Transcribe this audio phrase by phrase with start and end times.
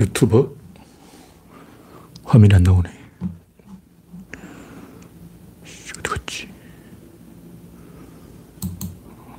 [0.00, 0.50] 유튜버
[2.24, 2.90] 화면이 안 나오네.
[5.62, 6.48] 어디 갔지?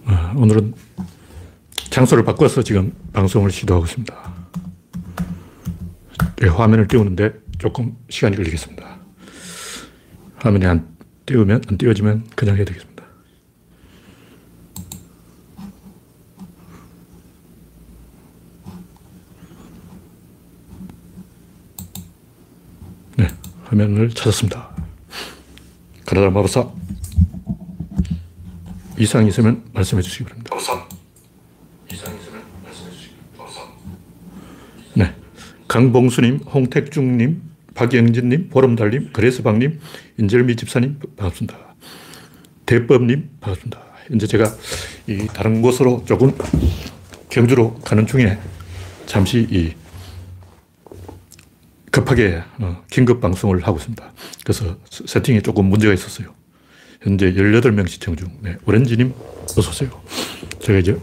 [0.06, 0.74] 아, 오늘은
[1.90, 4.32] 장소를 바꿔서 지금 방송을 시도하고 있습니다.
[6.38, 9.00] 네, 화면을 띄우는데 조금 시간이 걸리겠습니다.
[10.38, 12.92] 화면이 안 띄우면, 안 띄워지면 그냥 해야 되겠습니다.
[23.18, 23.28] 네,
[23.82, 24.70] 화면을 찾았습니다.
[26.06, 26.70] 가나다 마법사.
[28.98, 30.56] 이상 있으면 말씀해 주시기 바랍니다.
[31.92, 33.72] 이상 있으면 말씀해 주시기 바랍니다.
[34.94, 35.16] 네.
[35.68, 37.42] 강봉수님, 홍택중님,
[37.74, 39.80] 박영진님, 보름달님, 그레스방님,
[40.20, 41.58] 인절미 집사님, 반갑습니다.
[42.66, 43.82] 대법님, 반갑습니다.
[44.08, 44.54] 현재 제가
[45.08, 46.34] 이 다른 곳으로 조금
[47.30, 48.38] 경주로 가는 중에
[49.06, 49.74] 잠시 이
[51.92, 54.14] 급하게 어, 긴급 방송을 하고 있습니다.
[54.44, 56.34] 그래서 세팅에 조금 문제가 있었어요.
[57.02, 58.32] 현재 18명 시청 중.
[58.42, 59.14] 네, 오렌지님,
[59.58, 59.90] 어서오세요.
[60.60, 60.98] 제가 이제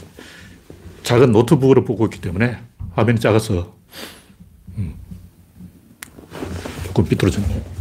[1.03, 2.59] 작은 노트북으로 보고 있기 때문에
[2.93, 3.77] 화면이 작아서
[4.79, 4.95] 음,
[6.85, 7.79] 조금 삐뚤어졌네요.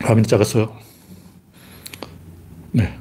[0.00, 0.76] 화면이 작아서
[2.72, 2.96] 네.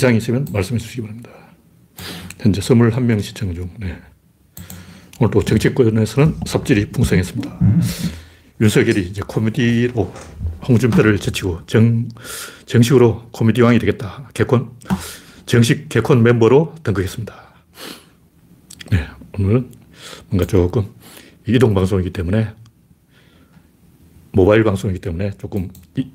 [0.00, 1.30] 이상이 있으면 말씀해 주시기 바랍니다.
[2.38, 3.68] 현재 21명 시청 중.
[3.78, 3.98] 네.
[5.20, 7.58] 오늘 또 정치권에서는 삽질이 풍성했습니다.
[8.62, 10.14] 윤석열이 이제 코미디로
[10.66, 12.08] 홍준표를 제치고 정,
[12.64, 14.30] 정식으로 코미디 왕이 되겠다.
[14.32, 14.70] 개콘,
[15.44, 17.34] 정식 개콘 멤버로 등극했습니다.
[18.92, 19.06] 네,
[19.38, 19.70] 오늘은
[20.30, 20.88] 뭔가 조금
[21.46, 22.54] 이동 방송이기 때문에
[24.32, 26.06] 모바일 방송이기 때문에 조금 이,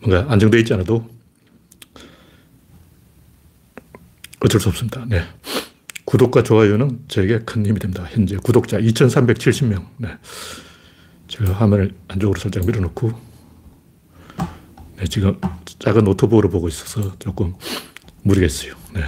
[0.00, 1.13] 뭔가 안정되어 있지 않아도
[4.44, 5.04] 어쩔 수 없습니다.
[5.08, 5.24] 네.
[6.04, 8.04] 구독과 좋아요는 저에게 큰 힘이 됩니다.
[8.10, 9.86] 현재 구독자 2,370명.
[9.96, 10.18] 네.
[11.28, 13.12] 제가 화면을 안쪽으로 살짝 밀어놓고,
[14.98, 15.40] 네, 지금
[15.78, 17.54] 작은 노트북으로 보고 있어서 조금
[18.22, 18.74] 무리겠어요.
[18.92, 19.04] 네.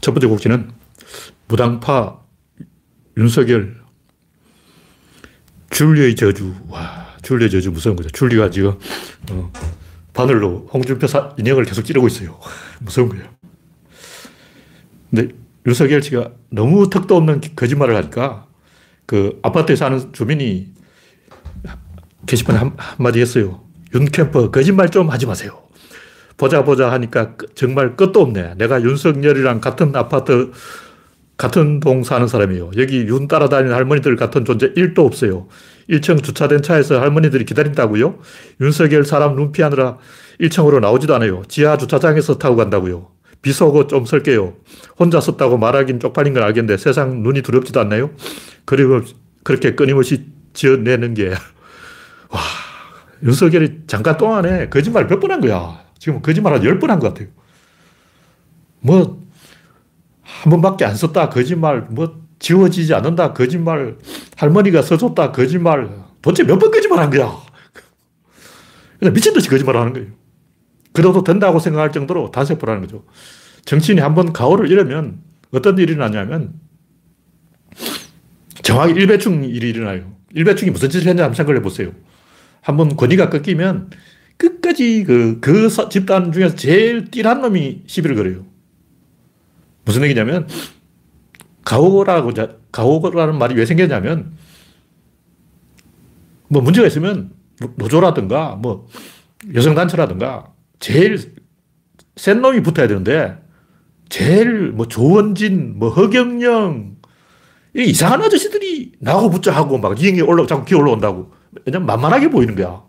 [0.00, 0.70] 첫 번째 곡지는
[1.48, 2.20] 무당파
[3.16, 3.82] 윤석열
[5.70, 6.54] 줄리의 저주.
[6.68, 8.08] 와, 줄리의 저주 무서운 거죠.
[8.10, 8.78] 줄리가 지금
[9.32, 9.52] 어,
[10.12, 12.38] 바늘로 홍준표 사, 인형을 계속 찌르고 있어요.
[12.78, 13.34] 무서운 거예요.
[15.14, 15.32] 근데
[15.64, 18.46] 윤석열 씨가 너무 턱도 없는 거짓말을 하니까
[19.06, 20.72] 그 아파트에 사는 주민이
[22.26, 23.60] 게시판에 한, 한마디 했어요.
[23.94, 25.62] 윤 캠퍼 거짓말 좀 하지 마세요.
[26.36, 28.54] 보자 보자 하니까 정말 끝도 없네.
[28.56, 30.50] 내가 윤석열이랑 같은 아파트
[31.36, 32.72] 같은 동 사는 사람이에요.
[32.76, 35.46] 여기 윤 따라다니는 할머니들 같은 존재 1도 없어요.
[35.88, 38.18] 1층 주차된 차에서 할머니들이 기다린다고요?
[38.60, 39.98] 윤석열 사람 눈 피하느라
[40.40, 41.42] 1층으로 나오지도 않아요.
[41.46, 43.14] 지하 주차장에서 타고 간다고요.
[43.44, 44.54] 비속어 좀 쓸게요.
[44.98, 48.10] 혼자 썼다고 말하긴 쪽팔린 건 알겠는데 세상 눈이 두렵지도 않나요?
[48.64, 49.02] 그리고
[49.42, 50.24] 그렇게 끊임없이
[50.54, 51.28] 지어내는 게,
[52.30, 52.40] 와,
[53.22, 55.84] 윤석열이 잠깐 동안에 거짓말 몇 번 한 거야.
[55.98, 57.28] 지금 거짓말 한 10번 한 것 같아요.
[58.80, 59.22] 뭐,
[60.22, 61.28] 한 번밖에 안 썼다.
[61.28, 61.82] 거짓말.
[61.90, 63.34] 뭐, 지워지지 않는다.
[63.34, 63.98] 거짓말.
[64.36, 65.32] 할머니가 써줬다.
[65.32, 65.90] 거짓말.
[66.22, 67.30] 도대체 몇 번 거짓말 한 거야.
[69.12, 70.08] 미친듯이 거짓말 하는 거예요.
[70.94, 73.04] 그래도 된다고 생각할 정도로 단세포라는 거죠.
[73.64, 76.54] 정치인이 한번 가오를 잃으면 어떤 일이 나냐면
[78.62, 80.14] 정확히 일배충 일이 일어나요.
[80.32, 81.92] 일배충이 무슨 짓을 했냐 한번 생각해 보세요.
[82.62, 83.90] 한번 권위가 꺾이면
[84.36, 88.46] 끝까지 그, 그 집단 중에서 제일 띠란 놈이 시비를 걸어요.
[89.84, 90.48] 무슨 얘기냐면
[91.64, 92.32] 가오라고,
[92.70, 94.32] 가오라는 말이 왜 생겼냐면
[96.46, 97.32] 뭐 문제가 있으면
[97.76, 98.86] 노조라든가 뭐
[99.52, 100.53] 여성단체라든가
[100.84, 101.32] 제일
[102.14, 103.38] 센 놈이 붙어야 되는데,
[104.10, 106.96] 제일 뭐 조원진, 뭐 허경영,
[107.74, 111.32] 이상한 아저씨들이 나하고 붙자 하고 막 이행이 올라, 자꾸 기어 올라온다고.
[111.64, 112.82] 왜냐면 만만하게 보이는 거야.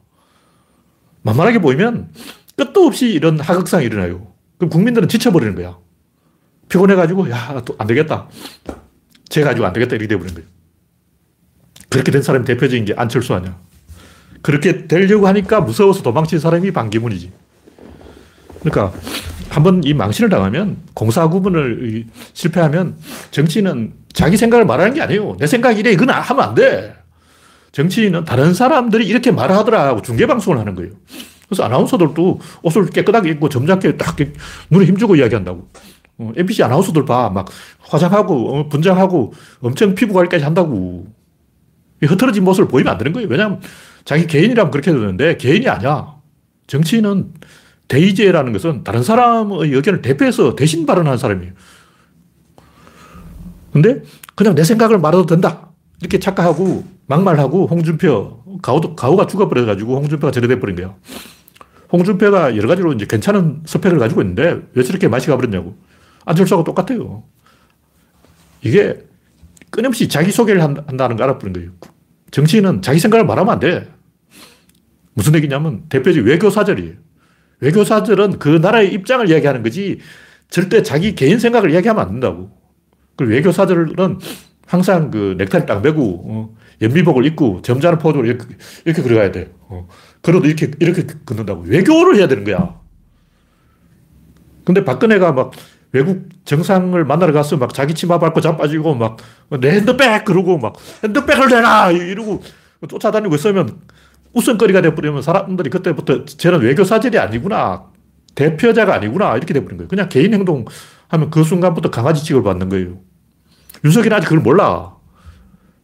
[1.22, 2.12] 만만하게 보이면
[2.58, 4.34] 끝도 없이 이런 하극상이 일어나요.
[4.58, 5.78] 그럼 국민들은 지쳐버리는 거야.
[6.68, 8.28] 피곤해가지고, 야, 또 안 되겠다.
[9.30, 9.96] 쟤 가지고 안 되겠다.
[9.96, 10.50] 이렇게 돼버리는 거예요.
[11.88, 13.58] 그렇게 된 사람이 대표적인 게 안철수 아니야.
[14.42, 17.45] 그렇게 되려고 하니까 무서워서 도망친 사람이 반기문이지.
[18.66, 18.98] 그러니까
[19.50, 22.98] 한번 이 망신을 당하면 공사 구분을 실패하면
[23.32, 25.38] 정치인은 자기 생각을 말하는 게 아니에요.
[25.40, 25.92] 내 생각이 이래.
[25.92, 26.96] 이건 하면 안 돼.
[27.72, 30.92] 정치인은 다른 사람들이 이렇게 말하더라 하고 중계방송을 하는 거예요.
[31.48, 34.16] 그래서 아나운서들도 옷을 깨끗하게 입고 점잖게 딱
[34.72, 35.70] 눈에 힘주고 이야기한다고.
[36.18, 37.30] 어, MBC 아나운서들 봐.
[37.30, 37.48] 막
[37.82, 41.08] 화장하고 어, 분장하고 엄청 피부 관리까지 한다고.
[42.02, 43.28] 흐트러진 모습을 보이면 안 되는 거예요.
[43.30, 43.62] 왜냐하면
[44.06, 46.16] 자기 개인이라면 그렇게 되는데 개인이 아니야.
[46.68, 47.34] 정치인은
[47.88, 51.54] 대의제라는 것은 다른 사람의 의견을 대표해서 대신 발언하는 사람이에요.
[53.72, 54.02] 근데
[54.36, 55.70] 그냥 내 생각을 말해도 된다.
[56.02, 60.96] 이렇게 착각하고 막말하고 홍준표, 가오, 가오가 죽어버려가지고 홍준표가 저래 돼버린 거예요.
[61.92, 65.76] 홍준표가 여러 가지로 이제 괜찮은 스펙을 가지고 있는데 왜 저렇게 맛이 가버렸냐고.
[66.26, 67.24] 안철수하고 똑같아요.
[68.62, 69.06] 이게
[69.70, 71.72] 끊임없이 자기소개를 한다는 걸 알아버린 거예요.
[72.32, 73.90] 정치인은 자기 생각을 말하면 안 돼.
[75.14, 77.05] 무슨 얘기냐면 대표적 외교사절이에요.
[77.66, 80.00] 외교사절은 그 나라의 입장을 이야기하는 거지
[80.50, 82.52] 절대 자기 개인 생각을 이야기하면 안 된다고.
[83.18, 84.20] 그 외교사절은
[84.68, 88.46] 항상 그 넥타이를 딱 매고 어, 연비복을 입고 점잖은 포즈로 이렇게,
[88.86, 89.52] 이렇게 걸어가야 돼.
[89.68, 89.88] 어.
[90.22, 91.64] 걸어도 이렇게 이렇게 걷는다고.
[91.64, 92.80] 외교를 해야 되는 거야.
[94.64, 95.52] 근데 박근혜가 막
[95.92, 99.18] 외국 정상을 만나러 가서 막 자기 치마 밟고 자빠지고 막
[99.62, 102.42] 내 핸드백 그러고 막 핸드백을 내놔 이러고
[102.88, 103.80] 쫓아다니고 있으면
[104.36, 107.86] 웃음거리가 돼버리면 사람들이 그때부터 쟤는 외교 사절이 아니구나.
[108.36, 109.38] 대표자가 아니구나.
[109.38, 109.88] 이렇게 돼버린 거예요.
[109.88, 110.66] 그냥 개인 행동
[111.08, 113.00] 하면 그 순간부터 강아지 취급을 받는 거예요.
[113.84, 114.94] 윤석열은 아직 그걸 몰라.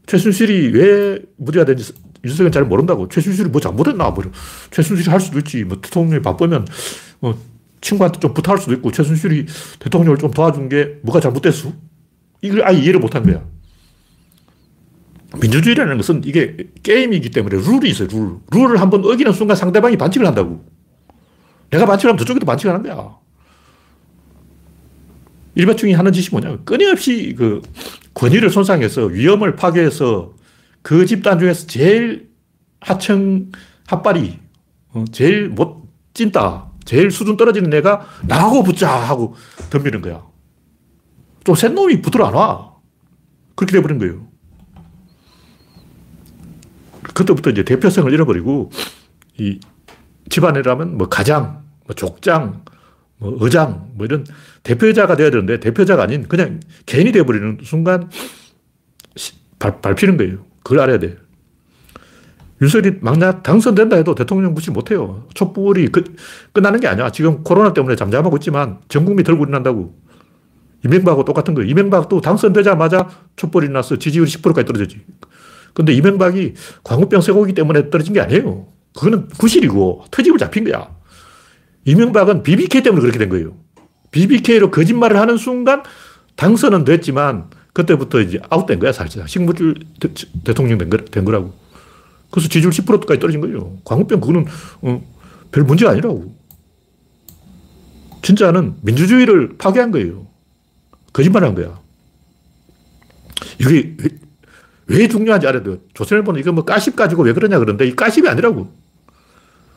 [0.06, 1.94] 최순실이 왜 문제가 되는지
[2.26, 3.08] 윤석열은 잘 모른다고.
[3.08, 4.10] 최순실이 뭐 잘못했나?
[4.10, 4.26] 뭐
[4.72, 5.64] 최순실이 할 수도 있지.
[5.64, 6.68] 뭐 대통령이 바쁘면
[7.20, 7.38] 뭐
[7.80, 9.46] 친구한테 좀 부탁할 수도 있고 최순실이
[9.80, 11.72] 대통령을 좀 도와준 게 뭐가 잘못됐어?
[12.42, 13.42] 이걸 아예 이해를 못한 거야.
[15.42, 18.38] 민주주의라는 것은 이게 게임이기 때문에 룰이 있어요, 룰.
[18.52, 20.64] 룰을 한번 어기는 순간 상대방이 반칙을 한다고.
[21.72, 23.18] 내가 반칙을 하면 저쪽에도 반칙을 하는 거야.
[25.56, 27.62] 일반충이 하는 짓이 뭐냐면 끊임없이 그
[28.14, 30.34] 권위를 손상해서 위험을 파괴해서
[30.82, 32.30] 그 집단 중에서 제일
[32.80, 33.52] 하청
[33.88, 34.40] 핫발이
[34.94, 35.84] 어, 제일 못
[36.14, 39.36] 찐다 제일 수준 떨어지는 애가 나하고 붙자 하고
[39.70, 40.24] 덤비는 거야.
[41.44, 42.76] 좀 센 놈이 붙으러 안 와.
[43.56, 44.28] 그렇게 돼버린 거예요.
[47.22, 48.72] 그때부터 이제 대표성을 잃어버리고
[49.38, 49.60] 이
[50.30, 52.64] 집안이라면 뭐 가장, 뭐 족장,
[53.18, 54.26] 뭐 의장, 뭐 이런
[54.64, 58.10] 대표자가 돼야 되는데 대표자가 아닌 그냥 개인이 되어버리는 순간
[59.60, 60.46] 발, 밟히는 거예요.
[60.64, 61.18] 그걸 알아야 돼.
[62.62, 65.28] 윤석열이 만약 당선된다 해도 대통령 무시 못해요.
[65.34, 66.16] 촛불이 끝,
[66.54, 67.12] 끝나는 게 아니야.
[67.12, 70.00] 지금 코로나 때문에 잠잠하고 있지만 전 국민이 들고 일어난다고.
[70.84, 71.70] 이명박하고 똑같은 거예요.
[71.70, 75.02] 이명박도 당선되자마자 촛불이 나서 지지율이 10%까지 떨어졌지.
[75.74, 76.54] 근데 이명박이
[76.84, 78.68] 광우병 쇠고기 때문에 떨어진 게 아니에요.
[78.94, 80.90] 그거는 구실이고 터집을 잡힌 거야.
[81.86, 83.54] 이명박은 BBK 때문에 그렇게 된 거예요.
[84.12, 85.84] BBK로 거짓말을 하는 순간
[86.36, 89.28] 당선은 됐지만 그때부터 이제 아웃된 거야, 사실상.
[89.28, 89.76] 식물줄
[90.44, 91.54] 대통령 된, 거, 된 거라고.
[92.30, 93.78] 그래서 지지율 10%까지 떨어진 거예요.
[93.86, 94.46] 광우병 그거는
[94.82, 95.02] 어,
[95.52, 96.36] 별 문제가 아니라고.
[98.22, 100.28] 진짜는 민주주의를 파괴한 거예요.
[101.14, 101.80] 거짓말 한 거야.
[103.60, 103.96] 이게
[104.92, 105.78] 왜, 왜 중요한지 알아야 돼요.
[105.94, 108.72] 조선일보는 이거 뭐 가십 가지고 왜 그러냐 그러는데 이 가십이 아니라고.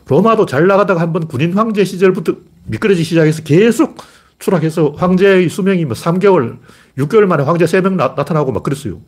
[0.08, 2.34] 로마도 잘 나가다가 한번 군인 황제 시절부터
[2.66, 3.96] 미끄러지기 시작해서 계속
[4.38, 6.58] 추락해서 황제의 수명이 뭐 3개월,
[6.99, 9.00] 6개월 만에 황제 3명 나, 타나고 막 그랬어요.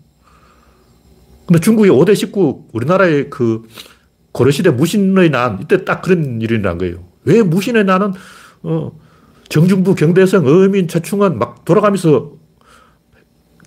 [1.47, 3.63] 근데 중국이 5대 19, 우리나라의 그
[4.33, 7.05] 고려시대 무신의 난, 이때 딱 그런 일이 난 거예요.
[7.25, 8.13] 왜 무신의 난은,
[8.63, 8.93] 어,
[9.49, 12.33] 정중부, 경대성, 어민, 최충원 막 돌아가면서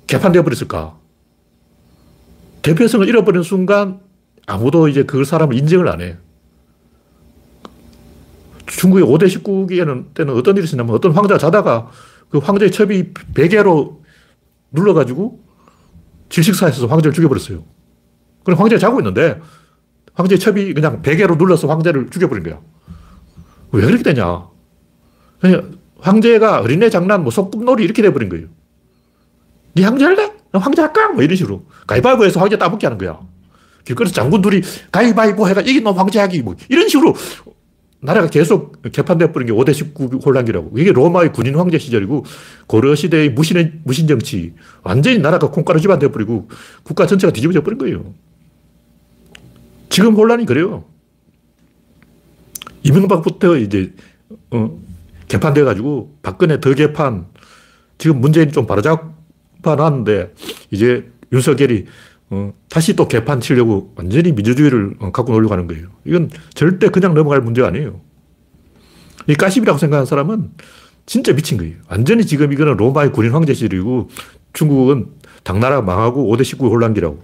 [0.07, 0.97] 개판되어 버렸을까?
[2.61, 4.01] 대표성을 잃어버린 순간
[4.45, 6.17] 아무도 이제 그 사람을 인정을 안 해.
[8.67, 11.89] 중국의 5대 19기에는 때는 어떤 일이 있었냐면 어떤 황제가 자다가
[12.29, 14.03] 그 황제의 첩이 베개로
[14.71, 15.43] 눌러가지고
[16.29, 17.63] 질식사에서 황제를 죽여버렸어요.
[18.43, 19.41] 그럼 황제가 자고 있는데
[20.13, 22.59] 황제의 첩이 그냥 베개로 눌러서 황제를 죽여버린 거야.
[23.71, 24.47] 왜 그렇게 되냐?
[25.99, 28.47] 황제가 어린애 장난, 뭐 소꿉놀이 이렇게 돼버린 거예요.
[29.73, 30.31] 네 황제 할래?
[30.53, 31.09] 황제 할까?
[31.09, 31.65] 뭐 이런 식으로.
[31.87, 33.19] 가위바위보해서 황제 따먹게 하는 거야.
[33.85, 37.15] 길거리에서 장군들이 가위바위보 해가 이긴 놈 황제 하기 뭐 이런 식으로
[38.01, 40.77] 나라가 계속 개판되어 버린 게 5대 19 혼란기라고.
[40.77, 42.25] 이게 로마의 군인 황제 시절이고
[42.65, 44.53] 고려 시대의 무신 무신 정치.
[44.83, 46.47] 완전히 나라가 콩가루 집안 되어 버리고
[46.83, 48.13] 국가 전체가 뒤집어져 버린 거예요.
[49.89, 50.85] 지금 혼란이 그래요.
[52.83, 53.93] 이명박부터 이제
[54.51, 54.79] 어,
[55.27, 57.27] 개판돼 가지고 박근혜 더 개판.
[57.97, 59.18] 지금 문재인이 좀 바로잡
[59.63, 60.33] 아놨는데
[60.71, 61.85] 이제 윤석열이
[62.31, 65.87] 어, 다시 또 개판 치려고 완전히 민주주의를 어, 갖고 놀려고 하는 거예요.
[66.05, 68.01] 이건 절대 그냥 넘어갈 문제가 아니에요.
[69.27, 70.51] 이 가십이라고 생각하는 사람은
[71.05, 71.75] 진짜 미친 거예요.
[71.89, 74.09] 완전히 지금 이거는 로마의 군인 황제 시절이고
[74.53, 75.07] 중국은
[75.43, 77.23] 당나라가 망하고 5대 19 혼란기라고.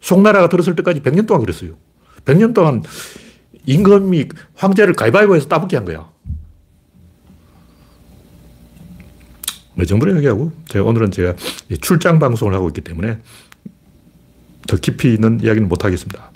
[0.00, 1.72] 송나라가 들었을 때까지 100년 동안 그랬어요.
[2.24, 2.82] 100년 동안
[3.66, 6.10] 임금이 황제를 가위바위보해서 따먹게 한 거야.
[9.74, 11.34] 네, 정부를 얘기하고 제가 오늘은 제가
[11.80, 13.18] 출장 방송을 하고 있기 때문에
[14.66, 16.30] 더 깊이 있는 이야기는 못 하겠습니다.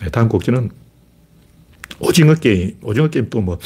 [0.00, 0.70] 네, 다음 곡지는
[2.00, 3.58] 오징어 게임, 오징어 게임 또 뭐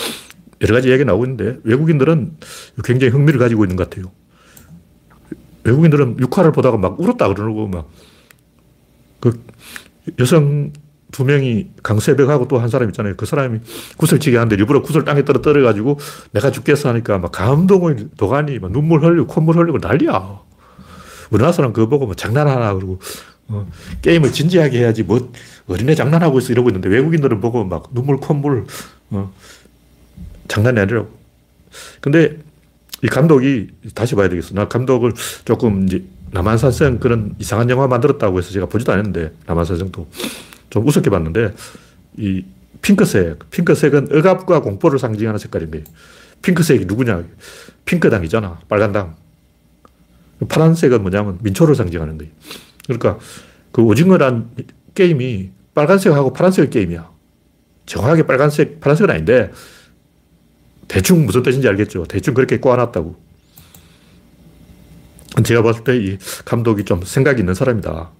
[0.60, 2.36] 여러 가지 이야기 나오고 있는데 외국인들은
[2.82, 4.10] 굉장히 흥미를 가지고 있는 것 같아요.
[5.62, 7.88] 외국인들은 6화를 보다가 막 울었다 그러고 막
[9.20, 9.44] 그
[10.18, 10.72] 여성
[11.12, 13.14] 두 명이 강세벽하고 또 한 사람 있잖아요.
[13.16, 13.60] 그 사람이
[13.96, 15.98] 구슬치기 하는데 일부러 구슬 땅에 떨어 떨어가지고
[16.32, 20.40] 내가 죽겠어 하니까 막 감동을 도가니 막 눈물 흘리고 콧물 흘리고 난리야.
[21.30, 22.98] 우리나라 사람 그거 보고 뭐 장난하나 그러고
[23.48, 23.66] 어,
[24.02, 25.30] 게임을 진지하게 해야지 뭐
[25.68, 28.66] 어린애 장난하고 있어 이러고 있는데 외국인들은 보고 막 눈물 콧물
[29.10, 29.32] 어,
[30.48, 31.08] 장난이 아니라고.
[32.00, 32.38] 근데
[33.02, 34.54] 이 감독이 다시 봐야 되겠어.
[34.54, 35.12] 나 감독을
[35.44, 40.06] 조금 이제 남한산성 그런 이상한 영화 만들었다고 해서 제가 보지도 않았는데 남한산성도
[40.70, 41.54] 좀 우습게 봤는데
[42.16, 42.44] 이
[42.82, 45.84] 핑크색, 핑크색은 억압과 공포를 상징하는 색깔인 거예요.
[46.42, 47.24] 핑크색이 누구냐?
[47.84, 48.60] 핑크당이잖아.
[48.68, 49.16] 빨간당.
[50.48, 52.32] 파란색은 뭐냐면 민초를 상징하는 거예요.
[52.84, 53.18] 그러니까
[53.72, 54.50] 그 오징어란
[54.94, 57.10] 게임이 빨간색하고 파란색 게임이야.
[57.86, 59.50] 정확하게 빨간색, 파란색은 아닌데
[60.86, 62.04] 대충 무슨 뜻인지 알겠죠.
[62.04, 63.28] 대충 그렇게 꼬아놨다고.
[65.44, 68.10] 제가 봤을 때 이 감독이 좀 생각이 있는 사람이다.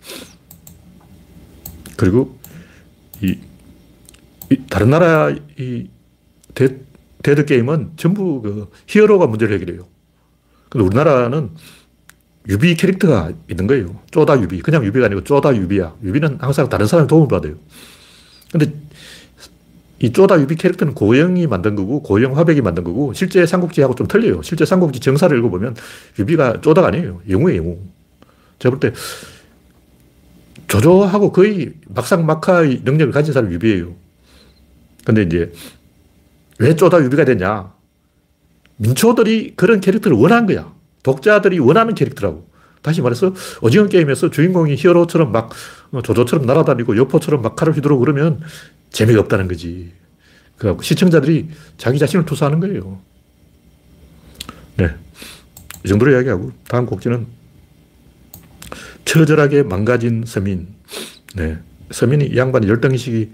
[1.96, 2.37] 그리고
[3.22, 3.38] 이,
[4.50, 5.88] 이 다른 나라 이
[6.54, 6.80] 데,
[7.22, 9.86] death 게임은 전부 그 히어로가 문제를 해결해요.
[10.68, 11.50] 근데 우리나라는
[12.48, 14.00] 유비 캐릭터가 있는 거예요.
[14.10, 14.60] 쪼다 유비.
[14.60, 15.94] 그냥 유비가 아니고 쪼다 유비야.
[16.02, 17.54] 유비는 항상 다른 사람의 도움을 받아요.
[18.50, 18.72] 근데
[20.00, 24.42] 이 쪼다 유비 캐릭터는 고우영이 만든 거고 고우영 화백이 만든 거고 실제 삼국지하고 좀 틀려요.
[24.42, 25.76] 실제 삼국지 정사를 읽어보면
[26.18, 27.20] 유비가 쪼다가 아니에요.
[27.28, 27.80] 영웅이에요, 영웅.
[28.58, 28.92] 제가 볼 때
[30.68, 33.94] 조조하고 거의 막상막하의 능력을 가진 사람이 유비예요.
[35.04, 35.52] 근데 이제
[36.58, 37.72] 왜 쪼다 유비가 됐냐?
[38.76, 40.72] 민초들이 그런 캐릭터를 원한 거야.
[41.02, 42.46] 독자들이 원하는 캐릭터라고.
[42.82, 45.50] 다시 말해서 오징어 게임에서 주인공이 히어로처럼 막
[45.90, 48.40] 어, 조조처럼 날아다니고 여포처럼 막 칼을 휘두르고 그러면
[48.90, 49.92] 재미가 없다는 거지.
[50.58, 53.00] 그 시청자들이 자기 자신을 투사하는 거예요.
[54.76, 54.94] 네.
[55.84, 57.26] 이 정도로 이야기하고 다음 곡지는
[59.08, 60.68] 처절하게 망가진 서민.
[61.34, 61.58] 네.
[61.90, 63.32] 서민이 이 양반이 열등의식이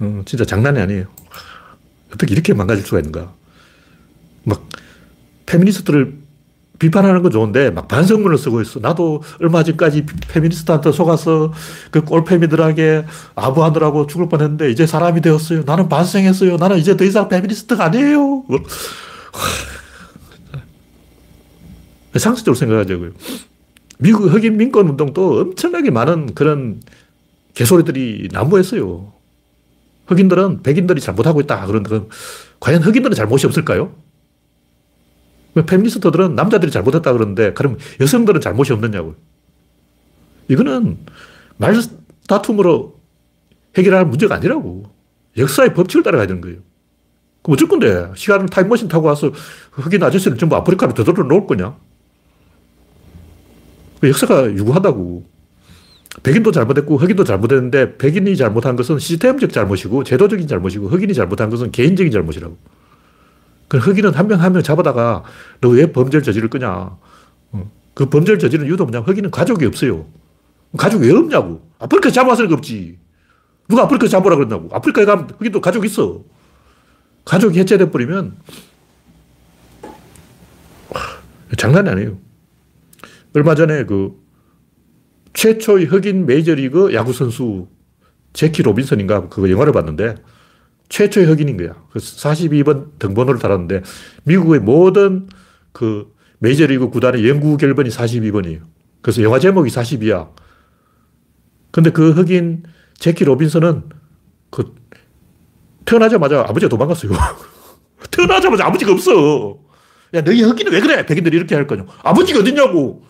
[0.00, 1.06] 어, 진짜 장난이 아니에요.
[2.12, 3.32] 어떻게 이렇게 망가질 수가 있는가.
[4.42, 4.68] 막
[5.46, 6.14] 페미니스트를
[6.80, 8.80] 비판하는 건 좋은데 막 반성문을 쓰고 있어.
[8.80, 11.52] 나도 얼마 전까지 페미니스트한테 속아서
[11.92, 15.62] 그 꼴페미들에게 아부하느라고 죽을 뻔했는데 이제 사람이 되었어요.
[15.64, 16.56] 나는 반성했어요.
[16.56, 18.44] 나는 이제 더 이상 페미니스트가 아니에요.
[22.16, 23.12] 상식적으로 생각하자고요.
[24.02, 26.82] 미국 흑인 민권 운동도 엄청나게 많은 그런
[27.54, 29.12] 개소리들이 난무했어요.
[30.06, 31.66] 흑인들은 백인들이 잘못하고 있다.
[31.66, 32.00] 그런데
[32.58, 33.94] 과연 흑인들은 잘못이 없을까요?
[35.54, 39.14] 페미니스트들은 남자들이 잘못했다 그러는데 그럼 여성들은 잘못이 없느냐고.
[40.48, 40.98] 이거는
[41.56, 41.76] 말
[42.26, 42.98] 다툼으로
[43.76, 44.90] 해결할 문제가 아니라고.
[45.38, 46.58] 역사의 법칙을 따라가야 되는 거예요.
[47.42, 48.10] 그럼 어쩔 건데?
[48.16, 49.30] 시간을 타임머신 타고 와서
[49.70, 51.76] 흑인 아저씨를 전부 아프리카로 되돌려 놓을 거냐?
[54.02, 55.30] 그 역사가 유구하다고.
[56.24, 62.10] 백인도 잘못했고 흑인도 잘못했는데 백인이 잘못한 것은 시스템적 잘못이고 제도적인 잘못이고 흑인이 잘못한 것은 개인적인
[62.10, 62.58] 잘못이라고.
[63.68, 65.22] 그 흑인은 한 명 한 명 잡아다가
[65.60, 66.98] 너 왜 범죄를 저지를 거냐.
[67.52, 67.70] 어.
[67.94, 70.06] 그 범죄를 저지른 이유도 뭐냐면 흑인은 가족이 없어요.
[70.76, 71.62] 가족이 왜 없냐고.
[71.78, 72.98] 아프리카 잡아서 없지.
[73.68, 74.68] 누가 아프리카 잡으라 그랬냐고.
[74.72, 76.24] 아프리카에 가면 흑인도 가족 있어.
[77.24, 78.34] 가족이 해체돼 버리면
[81.56, 82.18] 장난이 아니에요.
[83.34, 84.12] 얼마 전에 그
[85.34, 87.68] 최초의 흑인 메이저리그 야구 선수
[88.32, 90.16] 제키 로빈슨인가 그 영화를 봤는데
[90.88, 91.74] 최초의 흑인인 거야.
[91.94, 93.82] 42번 등번호를 달았는데
[94.24, 95.28] 미국의 모든
[95.72, 98.60] 그 메이저리그 구단의 영구 결번이 42번이에요.
[99.00, 100.30] 그래서 영화 제목이 42야.
[101.70, 102.64] 근데 그 흑인
[102.98, 103.84] 제키 로빈슨은
[104.50, 104.74] 그
[105.86, 107.12] 태어나자마자 아버지가 도망갔어요.
[108.10, 109.58] 태어나자마자 아버지가 없어.
[110.14, 111.06] 야, 너희 흑인은 왜 그래?
[111.06, 111.86] 백인들이 이렇게 할 거냐.
[112.02, 113.02] 아버지가 어딨냐고.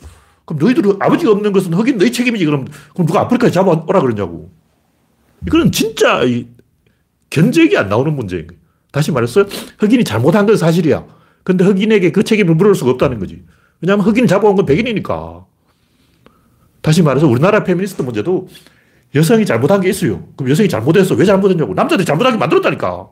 [0.44, 2.44] 그럼 너희들 아버지가 없는 것은 흑인 너희 책임이지.
[2.44, 4.50] 그럼, 그럼 누가 아프리카에 잡아오라 그러냐고.
[5.46, 6.22] 이거는 진짜
[7.30, 8.60] 견적이 안 나오는 문제인 거예요.
[8.90, 9.46] 다시 말해서
[9.78, 11.04] 흑인이 잘못한 건 사실이야.
[11.44, 13.42] 근데 흑인에게 그 책임을 물을 수가 없다는 거지.
[13.80, 15.46] 왜냐하면 흑인 잡아온 건 백인이니까.
[16.82, 18.48] 다시 말해서 우리나라 페미니스트 문제도
[19.14, 20.26] 여성이 잘못한 게 있어요.
[20.36, 21.14] 그럼 여성이 잘못했어.
[21.14, 21.74] 왜 잘못했냐고.
[21.74, 23.08] 남자들이 잘못하게 만들었다니까.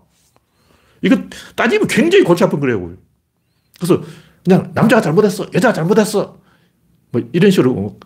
[1.02, 1.16] 이거
[1.56, 2.94] 따지면 굉장히 골치 아픈 거예요.
[3.78, 4.02] 그래서
[4.44, 5.46] 그냥 남자가 잘못했어.
[5.54, 6.39] 여자가 잘못했어.
[7.12, 7.98] 뭐 이런 식으로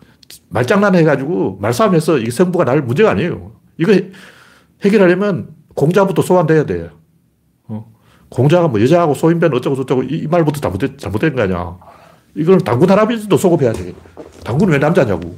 [0.49, 3.53] 말장난 해가지고 말싸움해서 이 성부가 날 문제가 아니에요.
[3.77, 3.93] 이거
[4.83, 6.89] 해결하려면 공자부터 소환돼야 돼.
[7.67, 7.91] 어?
[8.29, 11.77] 공자가 뭐 여자하고 소인배는 어쩌고 저쩌고 이, 이 말부터 잘못된, 잘못된 거 아니야.
[12.35, 13.93] 이거는 당군 할아버지도 소급해야 돼.
[14.43, 15.37] 당군은 왜 남자냐고.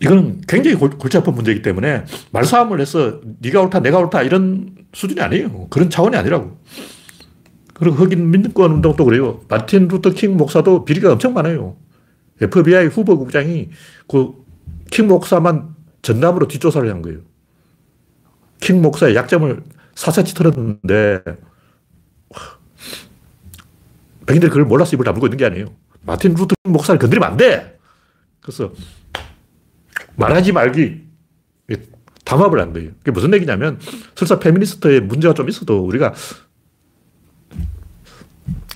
[0.00, 5.66] 이건 굉장히 골치 아픈 문제이기 때문에 말싸움을 해서 네가 옳다 내가 옳다 이런 수준이 아니에요.
[5.70, 6.56] 그런 차원이 아니라고.
[7.78, 9.40] 그리고 흑인 민권 운동도 그래요.
[9.48, 11.76] 마틴 루터 킹 목사도 비리가 엄청 많아요.
[12.40, 13.70] FBI 후버 국장이
[14.08, 14.48] 그
[14.90, 17.20] 킹 목사만 전담으로 뒷조사를 한 거예요.
[18.60, 19.62] 킹 목사의 약점을
[19.94, 21.22] 사사치 털었는데
[24.26, 25.66] 백인들이 그걸 몰라서 입을 다물고 있는 게 아니에요.
[26.02, 27.78] 마틴 루터 목사를 건드리면 안 돼!
[28.40, 28.72] 그래서
[30.16, 31.06] 말하지 말기
[32.24, 32.90] 담합을 한 거예요.
[32.98, 33.78] 그게 무슨 얘기냐면
[34.14, 36.14] 설사 페미니스트의 문제가 좀 있어도 우리가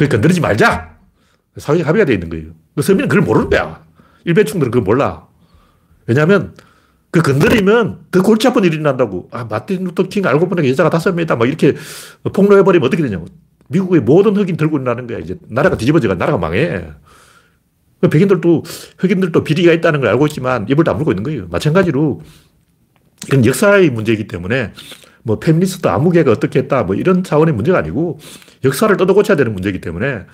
[0.02, 0.96] 그 건드리지 말자!
[1.56, 2.46] 사회적 합의가 되어 있는 거예요.
[2.74, 3.84] 그 서민은 그걸 모르는 거야.
[4.24, 5.28] 일배충들은 그걸 몰라.
[6.06, 6.54] 왜냐하면
[7.12, 9.28] 그 건드리면 더 골치 아픈 일이 난다고.
[9.30, 11.36] 아, 마틴 루터 킹 알고 보니까 여자가 다섯 명이다.
[11.36, 11.74] 막 이렇게
[12.32, 13.26] 폭로해버리면 어떻게 되냐고.
[13.68, 15.18] 미국의 모든 흑인 들고 일어나는 거야.
[15.18, 16.84] 이제 나라가 뒤집어져가 나라가 망해.
[18.00, 18.64] 그 백인들도
[18.98, 21.46] 흑인들도 비리가 있다는 걸 알고 있지만 입을 다물고 있는 거예요.
[21.48, 22.22] 마찬가지로
[23.28, 24.72] 이건 역사의 문제이기 때문에
[25.22, 28.18] 뭐 페미니스트 아무개가 어떻게 했다 뭐 이런 차원의 문제가 아니고
[28.64, 30.26] 역사를 뜯어 고쳐야 되는 문제이기 때문에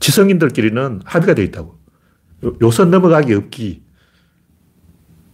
[0.00, 1.78] 지성인들끼리는 합의가 되어 있다고.
[2.62, 3.82] 요선 넘어가기 없기.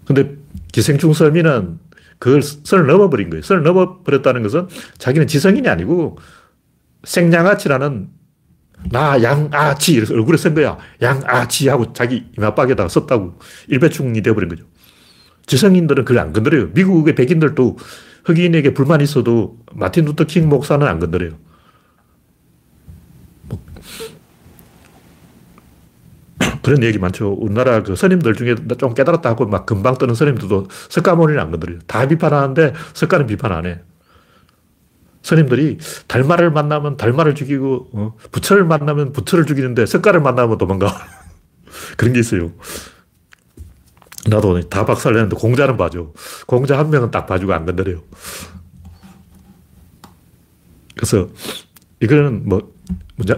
[0.07, 0.37] 근데
[0.73, 1.79] 기생충 설민은
[2.19, 3.43] 그걸 선을 넘어버린 거예요.
[3.43, 6.19] 선을 넘어버렸다는 것은 자기는 지성인이 아니고
[7.05, 8.09] 생양아치라는
[8.91, 10.79] 나 양아치 이래서 얼굴에 쓴 거야.
[11.01, 13.39] 양아치 하고 자기 이마박에다가 썼다고
[13.69, 14.65] 일배충이 되어버린 거죠.
[15.47, 16.69] 지성인들은 그걸 안 건드려요.
[16.69, 17.77] 미국의 백인들도
[18.25, 21.33] 흑인에게 불만이 있어도 마틴 루터 킹 목사는 안 건드려요.
[23.43, 23.59] 뭐
[26.63, 27.33] 그런 얘기 많죠.
[27.33, 31.81] 우리나라 그 스님들 중에 좀 깨달았다 하고 막 금방 뜨는 스님들도 석가모니는 안 건드려요.
[31.87, 33.81] 다 비판하는데 석가는 비판 안 해.
[35.23, 40.93] 스님들이 달마를 만나면 달마를 죽이고 어, 부처를 만나면 부처를 죽이는데 석가를 만나면 도망가.
[41.97, 42.53] 그런 게 있어요.
[44.29, 46.13] 나도 다 박살 내는데 공자는 봐줘.
[46.47, 48.03] 공자 한 명은 딱 봐주고 안 건드려요.
[50.97, 51.29] 그래서
[52.01, 52.75] 이거는 뭐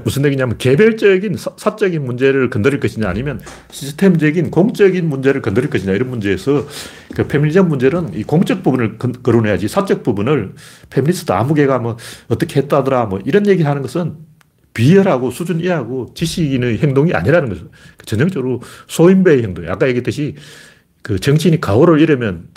[0.05, 6.09] 무슨 얘기냐면 개별적인 사, 적인 문제를 건드릴 것이냐 아니면 시스템적인 공적인 문제를 건드릴 것이냐 이런
[6.09, 6.67] 문제에서
[7.15, 10.55] 그 페미니즘 문제는 이 공적 부분을 거론해야지 사적 부분을
[10.89, 11.97] 페미니스트 아무개가 뭐
[12.29, 14.17] 어떻게 했다더라 뭐 이런 얘기 하는 것은
[14.73, 17.69] 비열하고 수준 이하고 지식인의 행동이 아니라는 거죠.
[18.05, 19.73] 전형적으로 소인배의 행동이에요.
[19.73, 20.37] 아까 얘기했듯이
[21.07, 22.49] 그 정치인이 가오를 잃으면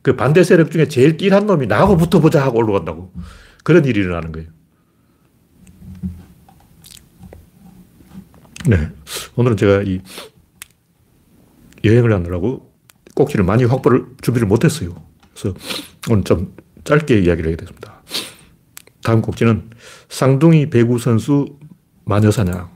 [0.00, 3.12] 그 반대 세력 중에 제일 띠한 놈이 나하고 붙어보자 하고 올라간다고.
[3.64, 4.48] 그런 일이 일어나는 거예요.
[8.66, 8.90] 네.
[9.36, 10.00] 오늘은 제가 이
[11.84, 12.72] 여행을 하느라고
[13.14, 15.04] 꼭지를 많이 확보를, 준비를 못했어요.
[15.34, 15.54] 그래서
[16.08, 18.02] 오늘 좀 짧게 이야기를 하게 됐습니다.
[19.02, 19.68] 다음 꼭지는
[20.08, 21.58] 쌍둥이 배구 선수
[22.06, 22.70] 마녀사냥.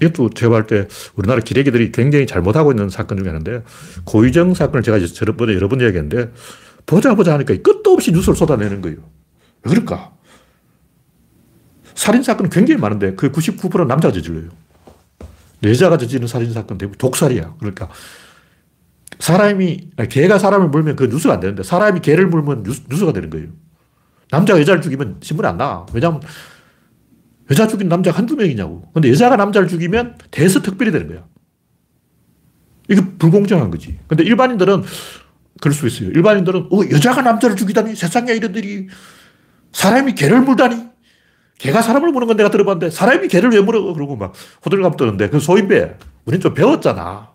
[0.00, 3.62] 이것도 제가 볼 때 우리나라 기레기들이 굉장히 잘못하고 있는 사건 중에 하나인데
[4.04, 6.32] 고의정 사건을 제가 저번에 여러 번 이야기했는데
[6.86, 8.98] 보자 보자 하니까 끝도 없이 뉴스를 쏟아내는 거예요.
[9.64, 10.12] 왜 그럴까?
[11.94, 14.50] 살인사건은 굉장히 많은데 그 99%는 남자가 저질러요.
[15.64, 17.54] 여자가 저지르는 살인사건 대부분 독살이야.
[17.58, 17.88] 그러니까
[19.18, 23.48] 사람이, 개가 사람을 물면 그 뉴스가 안 되는데 사람이 개를 물면 뉴스, 뉴스가 되는 거예요.
[24.30, 25.86] 남자가 여자를 죽이면 신문에 안 나.
[25.92, 26.20] 왜냐하면
[27.50, 28.90] 여자 죽인 남자가 한두 명이냐고.
[28.92, 31.24] 근데 여자가 남자를 죽이면 대서 특별히 되는 거야.
[32.88, 33.98] 이게 불공정한 거지.
[34.06, 34.82] 근데 일반인들은
[35.60, 36.10] 그럴 수 있어요.
[36.10, 38.88] 일반인들은, 어, 여자가 남자를 죽이다니 세상에 이런 일이
[39.72, 40.84] 사람이 개를 물다니?
[41.58, 43.94] 개가 사람을 무는 건 내가 들어봤는데 사람이 개를 왜 물어?
[43.94, 45.96] 그러고 막 호들갑 떠는데 그 소인배.
[46.26, 47.30] 우린 좀 배웠잖아.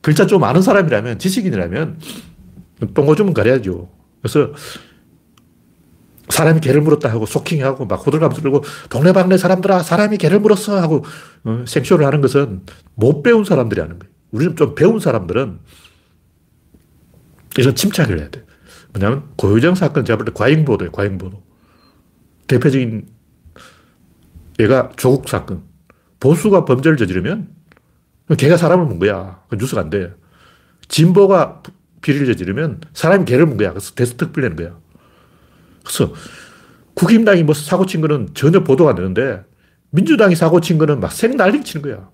[0.00, 2.00] 글자 좀 아는 사람이라면, 지식인이라면
[2.94, 3.88] 똥오줌은 가려야죠.
[4.22, 4.52] 그래서
[6.30, 11.04] 사람이 개를 물었다 하고 소킹하고 막 호들갑 떨고 동네방네 사람들아 사람이 개를 물었어 하고
[11.44, 12.62] 어, 생쇼를 하는 것은
[12.94, 14.12] 못 배운 사람들이 하는 거예요.
[14.30, 15.58] 우리는 좀 배운 사람들은
[17.56, 18.44] 이런 침착을 해야 돼.
[18.92, 20.92] 뭐냐면 고유정 사건 제가 볼때 과잉보도예요.
[20.92, 21.42] 과잉보도.
[22.46, 23.06] 대표적인
[24.60, 25.62] 얘가 조국 사건.
[26.20, 27.48] 보수가 범죄를 저지르면
[28.36, 29.42] 걔가 사람을 문 거야.
[29.48, 30.12] 그 뉴스가 안 돼.
[30.88, 31.62] 진보가
[32.00, 33.70] 비리를 저지르면 사람이 개를 문 거야.
[33.70, 34.78] 그래서 대스특필 내는 거야.
[35.88, 36.12] 그래서
[36.94, 39.42] 국힘당이 뭐 사고 친 거는 전혀 보도가 안 되는데
[39.90, 42.10] 민주당이 사고 친 거는 막 생난리 치는 거야.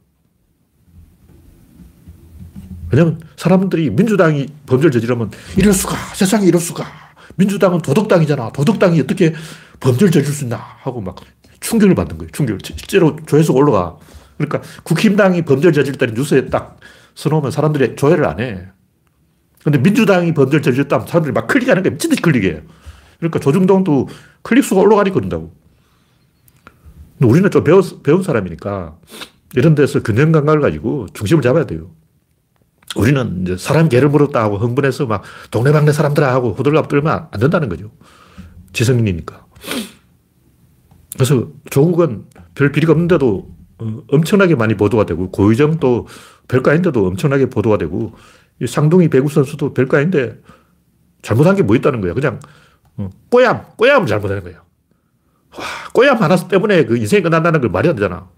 [2.93, 6.87] 왜냐면 사람들이 민주당이 범죄를 저지르면 이럴 수가, 세상에 이럴 수가.
[7.35, 8.53] 민주당은 도덕당이잖아.
[8.53, 9.35] 도덕당이 어떻게
[9.81, 11.17] 범죄를 저질 수 있나 하고 막
[11.59, 12.31] 충격을 받는 거예요.
[12.31, 12.61] 충격.
[12.63, 13.97] 실제로 조회수가 올라가.
[14.37, 16.79] 그러니까 국힘당이 범죄를 저질렀다니 뉴스에 딱
[17.17, 18.69] 써놓으면 사람들이 조회를 안 해.
[19.65, 21.93] 근데 민주당이 범죄를 저질렀다면 사람들이 막 클릭하는 거야.
[21.93, 22.63] 미친 듯이 클릭해.
[23.29, 24.09] 그러니까 조중동도
[24.43, 25.53] 클릭수가 올라가니까 그런다고.
[27.21, 28.97] 우리는 좀 배운, 배운 사람이니까
[29.57, 31.91] 이런 데서 균형 감각을 가지고 중심을 잡아야 돼요.
[32.97, 37.69] 우리는 이제 사람 개를 물었다 하고 흥분해서 막 동네방네 사람들아 하고 호들갑 떨면 안 된다는
[37.69, 37.91] 거죠.
[38.73, 39.47] 지성인이니까.
[41.15, 46.07] 그래서 조국은 별 비리가 없는데도 어, 엄청나게 많이 보도가 되고 고의정도
[46.49, 48.15] 별거 아닌데도 엄청나게 보도가 되고
[48.67, 50.39] 상동이 배구 선수도 별거 아닌데
[51.23, 52.15] 잘못한 게 뭐 있다는 거예요.
[52.15, 52.41] 그냥 어,
[53.31, 54.61] 꼬얌, 꼬얌을 잘못하는 거예요.
[55.57, 58.29] 와, 꼬얌 하나 때문에 그 인생이 끝난다는 걸 말이 안 되잖아.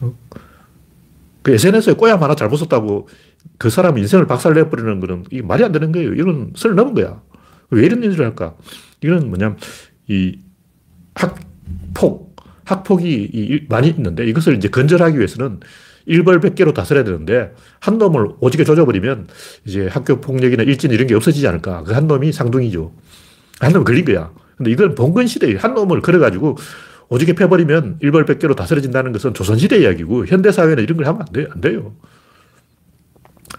[0.00, 0.14] 어?
[1.42, 3.08] 그 SNS에 꼬얌 하나 잘못 썼다고
[3.58, 6.14] 그 사람 인생을 박살내버리는 거는 이게 말이 안 되는 거예요.
[6.14, 7.22] 이건 선 넘은 거야.
[7.70, 8.54] 왜 이런 일을 할까?
[9.02, 9.58] 이거는 뭐냐면
[10.08, 10.38] 이
[11.14, 15.60] 학폭, 학폭이 많이 있는데 이것을 이제 건절하기 위해서는
[16.08, 19.28] 일벌 백계로 다스려야 되는데 한 놈을 오지게 조져버리면
[19.66, 21.84] 이제 학교 폭력이나 일진 이런 게 없어지지 않을까.
[21.84, 22.92] 그 한 놈이 상둥이죠.
[23.60, 24.30] 한 놈 걸린 거야.
[24.56, 26.56] 근데 이건 봉건 시대에 한 놈을 걸어가지고
[27.10, 31.46] 오지게 패버리면 일벌 백계로 다스려진다는 것은 조선시대 이야기고 현대사회는 이런 걸 하면 안 돼요.
[31.52, 31.94] 안 돼요.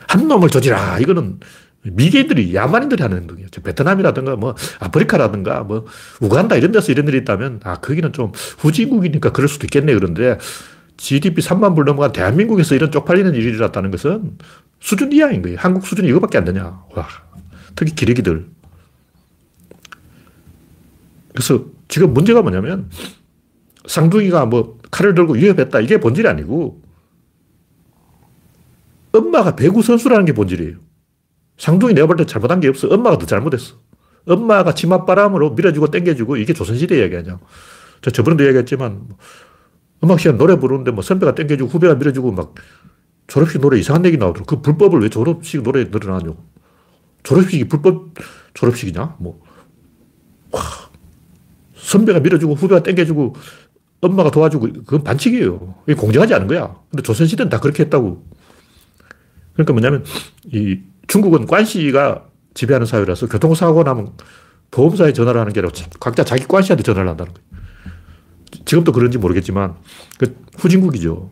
[0.07, 0.99] 한 놈을 조지라.
[0.99, 1.39] 이거는
[1.83, 3.47] 미개인들이, 야만인들이 하는 행동이에요.
[3.63, 5.85] 베트남이라든가, 뭐, 아프리카라든가, 뭐,
[6.19, 9.93] 우간다 이런 데서 이런 일이 있다면, 아, 거기는 좀 후진국이니까 그럴 수도 있겠네.
[9.93, 10.38] 그런데,
[10.99, 14.38] GDP 3만 불 넘어간 대한민국에서 이런 쪽팔리는 일이 일어났다는 것은
[14.81, 15.57] 수준 이하인 거예요.
[15.59, 16.83] 한국 수준이 이거밖에 안 되냐.
[16.93, 17.07] 와.
[17.75, 18.47] 특히 기레기들.
[21.33, 22.89] 그래서 지금 문제가 뭐냐면
[23.88, 25.79] 쌍둥이가 뭐 칼을 들고 위협했다.
[25.79, 26.81] 이게 본질이 아니고
[29.13, 30.75] 엄마가 배구 선수라는 게 본질이에요.
[31.57, 32.88] 상둥이 내가 볼 때 잘못한 게 없어.
[32.89, 33.75] 엄마가 더 잘못했어.
[34.27, 37.39] 엄마가 치맛바람으로 밀어주고 땡겨주고 이게 조선시대 이야기 아니야.
[38.01, 39.07] 저 저번에도 얘기했지만
[40.03, 42.55] 음악 시간 노래 부르는데 뭐 선배가 땡겨주고 후배가 밀어주고 막
[43.27, 44.45] 졸업식 노래 이상한 얘기 나오더라고.
[44.45, 46.38] 그 불법을 왜 졸업식 노래에 늘어나냐고.
[47.23, 48.13] 졸업식이 불법
[48.53, 49.17] 졸업식이냐?
[49.19, 49.41] 뭐.
[50.51, 50.62] 와.
[51.75, 53.35] 선배가 밀어주고 후배가 땡겨주고
[54.01, 55.75] 엄마가 도와주고 그건 반칙이에요.
[55.88, 56.75] 이게 공정하지 않은 거야.
[56.89, 58.25] 근데 조선시대는 다 그렇게 했다고.
[59.53, 60.05] 그러니까 뭐냐면
[60.45, 64.13] 이 중국은 관시가 지배하는 사회라서 교통사고 나면
[64.71, 67.49] 보험사에 전화를 하는 게 아니라 각자 자기 관시한테 전화를 한다는 거예요.
[68.69, 69.77] 지금도 그런지 모르겠지만
[70.19, 71.32] 그 후진국이죠.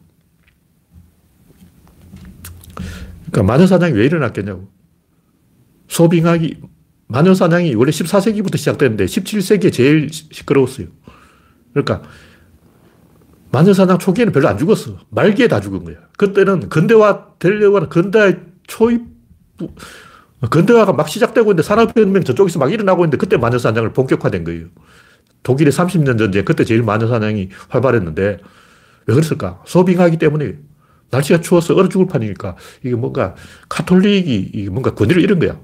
[3.29, 4.67] 그러니까 마녀사냥이 왜 일어났겠냐고.
[5.87, 6.61] 소빙하기,
[7.05, 10.87] 마녀사냥이 원래 14세기부터 시작됐는데 17세기에 제일 시끄러웠어요.
[11.73, 12.01] 그러니까
[13.51, 14.97] 마녀사냥 초기에는 별로 안 죽었어.
[15.09, 15.97] 말기에 다 죽은 거야.
[16.17, 19.03] 그때는 근대화 되려고 근대 초입,
[20.49, 24.69] 근대화가 막 시작되고 있는데 산업혁명 저쪽에서 막 일어나고 있는데 그때 마녀사냥을 본격화된 거예요.
[25.47, 28.39] 독일의 30년 전쟁, 그때 제일 마녀 사냥이 활발했는데
[29.05, 29.61] 왜 그랬을까?
[29.65, 30.55] 소빙하기 때문에
[31.09, 33.33] 날씨가 추워서 얼어 죽을 판이니까 이게 뭔가
[33.69, 35.57] 카톨릭이 이게 뭔가 권위를 잃은 거야.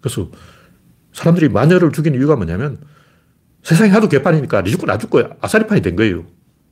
[0.00, 0.30] 그래서
[1.12, 2.78] 사람들이 마녀를 죽인 이유가 뭐냐면
[3.64, 6.24] 세상이 하도 개판이니까 니 죽고 나 죽고 아사리판이 된 거예요.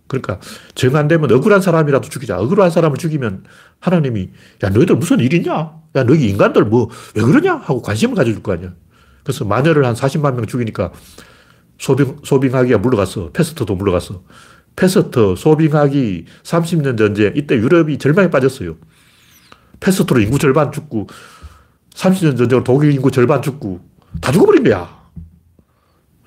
[0.07, 0.39] 그러니까
[0.77, 2.39] 정 안 되면 억울한 사람이라도 죽이자.
[2.39, 3.43] 억울한 사람을 죽이면
[3.81, 4.31] 하나님이
[4.63, 5.53] 야 너희들 무슨 일 있냐?
[5.97, 7.57] 야 너희 인간들 뭐 왜 그러냐?
[7.57, 8.73] 하고 관심을 가져줄 거 아니야.
[9.25, 10.93] 그래서 마녀를 한 40만 명 죽이니까
[11.79, 13.31] 소빙, 소빙하기가 물러갔어.
[13.33, 14.23] 페스트도 물러갔어.
[14.77, 18.77] 페스트, 소빙하기 30년 전쟁, 이때 유럽이 절망에 빠졌어요.
[19.81, 21.07] 페스트로 인구 절반 죽고,
[21.95, 23.81] 30년 전쟁으로 독일 인구 절반 죽고,
[24.21, 25.07] 다 죽어버린 거야.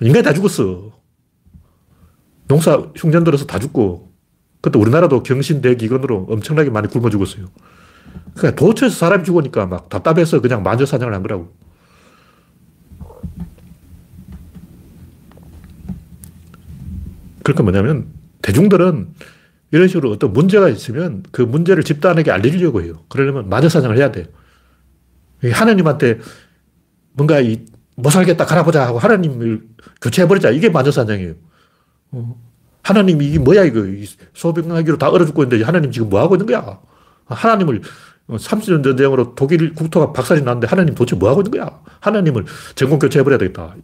[0.00, 0.92] 인간이 다 죽었어.
[2.48, 4.10] 농사 흉년 들어서 다 죽고,
[4.60, 7.46] 그때 우리나라도 경신대기근으로 엄청나게 많이 굶어 죽었어요.
[8.34, 11.52] 그러니까 도처에서 사람이 죽으니까 막 답답해서 그냥 만져 사냥을 한 거라고.
[17.42, 18.08] 그러니까 뭐냐면
[18.42, 19.08] 대중들은
[19.72, 23.04] 이런 식으로 어떤 문제가 있으면 그 문제를 집단에게 알려주려고 해요.
[23.08, 24.26] 그러려면 마녀사냥을 해야 돼요.
[25.42, 26.18] 하나님한테
[27.12, 27.64] 뭔가 이,
[27.96, 29.62] 못 살겠다, 가라보자 하고 하나님을
[30.00, 30.50] 교체해버리자.
[30.50, 31.34] 이게 마녀사냥이에요.
[32.12, 32.40] 어.
[32.82, 33.84] 하나님이 이게 뭐야, 이거.
[34.34, 36.80] 소병하기로 다 얼어 죽고 있는데 하나님 지금 뭐 하고 있는 거야?
[37.26, 37.82] 하나님을
[38.28, 41.80] 30년 전쟁으로 독일 국토가 박살이 났는데 하나님 도대체 뭐 하고 있는 거야?
[42.00, 43.76] 하나님을 전공 교체해버려야 되겠다.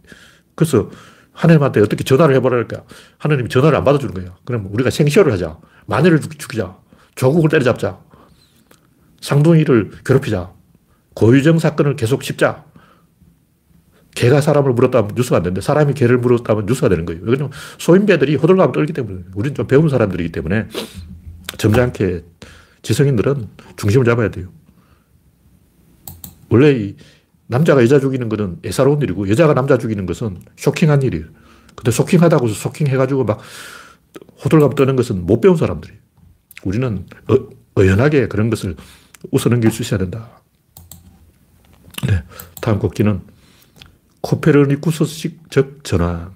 [0.55, 0.89] 그래서
[1.37, 2.83] 하나님한테 어떻게 전화를 해보라니까
[3.19, 4.35] 하나님이 전화를 안 받아주는 거예요.
[4.43, 5.59] 그럼 우리가 생쇼를 하자.
[5.85, 6.75] 마녀를 죽이자.
[7.13, 7.99] 조국을 때려잡자.
[9.21, 10.51] 상둥이를 괴롭히자.
[11.13, 12.65] 고유정 사건을 계속 씹자.
[14.15, 17.21] 개가 사람을 물었다면 뉴스가 안 되는데 사람이 개를 물었다면 뉴스가 되는 거예요.
[17.23, 20.67] 왜냐면 소인배들이 호들갑을 떨기 때문에 우리는 좀 배운 사람들이기 때문에
[21.59, 22.23] 점잖게
[22.81, 24.47] 지성인들은 중심을 잡아야 돼요.
[26.49, 26.95] 원래 이
[27.47, 31.25] 남자가 여자 죽이는 것은 애사로운 일이고 여자가 남자 죽이는 것은 쇼킹한 일이에요.
[31.75, 33.39] 근데 쇼킹하다고 쇼킹해가지고 막
[34.43, 35.99] 호들갑 떠는 것은 못 배운 사람들이에요.
[36.63, 38.75] 우리는 어, 연하게 그런 것을
[39.31, 40.41] 웃어넘길 수 있어야 된다.
[42.07, 42.23] 네,
[42.61, 43.21] 다음 곡기는
[44.21, 46.35] 코페르니쿠스식 적 전환.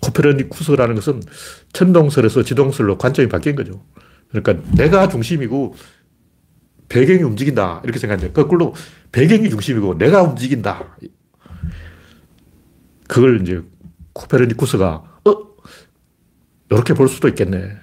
[0.00, 1.22] 코페르니쿠스라는 것은
[1.72, 3.84] 천동설에서 지동설로 관점이 바뀐 거죠.
[4.30, 5.74] 그러니까 내가 중심이고
[6.90, 7.80] 배경이 움직인다.
[7.84, 8.74] 이렇게 생각하는데 거꾸로
[9.12, 10.96] 배경이 중심이고 내가 움직인다.
[13.08, 13.62] 그걸 이제
[14.12, 15.32] 코페르니쿠스가 어?
[16.68, 17.76] 이렇게 볼 수도 있겠네.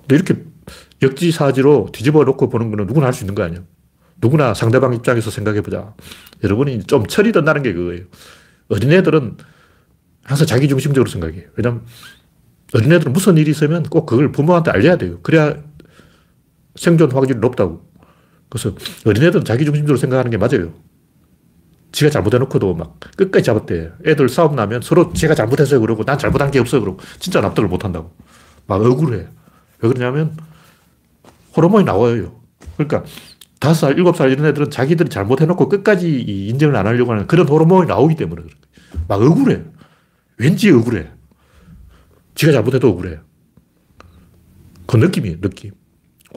[0.00, 0.44] 근데 이렇게
[1.02, 3.62] 역지사지로 뒤집어 놓고 보는 거는 누구나 할 수 있는 거 아니야.
[4.20, 5.94] 누구나 상대방 입장에서 생각해 보자.
[6.44, 8.04] 여러분이 좀 철이 든다는 게 그거예요.
[8.68, 9.38] 어린애들은
[10.24, 11.48] 항상 자기 중심적으로 생각해요.
[11.56, 11.84] 왜냐면
[12.74, 15.20] 어린애들은 무슨 일이 있으면 꼭 그걸 부모한테 알려야 돼요.
[15.22, 15.56] 그래야
[16.74, 17.82] 생존 확률이 높다고.
[18.48, 18.74] 그래서
[19.06, 20.72] 어린애들은 자기 중심적으로 생각하는 게 맞아요.
[21.92, 23.92] 지가 잘못해놓고도 막 끝까지 잡았대.
[24.06, 25.80] 애들 싸움 나면 서로 제가 잘못했어요.
[25.80, 26.80] 그러고 난 잘못한 게 없어.
[26.80, 28.14] 그러고 진짜 납득을 못 한다고.
[28.66, 29.26] 막 억울해.
[29.80, 30.36] 왜 그러냐면
[31.56, 32.40] 호르몬이 나와요.
[32.76, 33.04] 그러니까
[33.60, 37.86] 다섯 살, 일곱 살 이런 애들은 자기들이 잘못해놓고 끝까지 인정을 안 하려고 하는 그런 호르몬이
[37.86, 38.54] 나오기 때문에 그래.
[39.06, 39.62] 막 억울해.
[40.38, 41.10] 왠지 억울해.
[42.34, 43.18] 지가 잘못해도 억울해.
[44.86, 45.72] 그 느낌이에요, 느낌.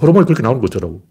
[0.01, 1.05] 호르몬이 그렇게 나오는 거더라고.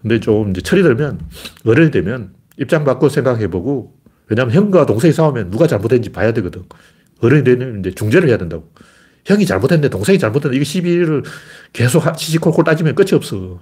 [0.00, 1.20] 근데 좀 이제 철이 들면,
[1.64, 3.96] 어른이 되면 입장 바꿔 생각해보고,
[4.28, 6.64] 왜냐면 형과 동생이 싸우면 누가 잘못했는지 봐야 되거든.
[7.20, 8.72] 어른이 되면 이제 중재를 해야 된다고.
[9.24, 11.22] 형이 잘못했는데 동생이 잘못했는데 이거 시비를
[11.72, 13.60] 계속 시시콜콜 따지면 끝이 없어.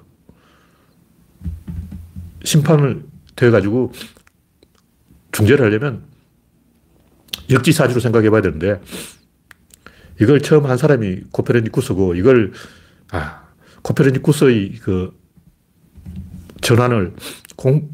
[2.45, 3.05] 심판을
[3.37, 3.93] 되어가지고
[5.33, 6.05] 중재를 하려면
[7.51, 8.81] 역지사지로 생각해 봐야 되는데
[10.21, 12.53] 이걸 처음 한 사람이 코페르니쿠스고 이걸
[13.11, 13.40] 아,
[13.83, 15.19] 코페르니쿠스의 그
[16.61, 17.15] 전환을
[17.57, 17.91] 공,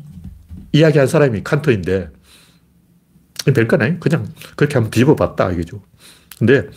[0.73, 2.11] 이야기한 사람이 칸트인데
[3.55, 4.01] 별거 아니에요.
[4.01, 5.83] 그냥 그렇게 한번 뒤집어 봤다 이거죠.
[6.39, 6.69] 근데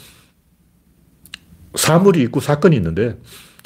[1.75, 3.17] 사물이 있고 사건이 있는데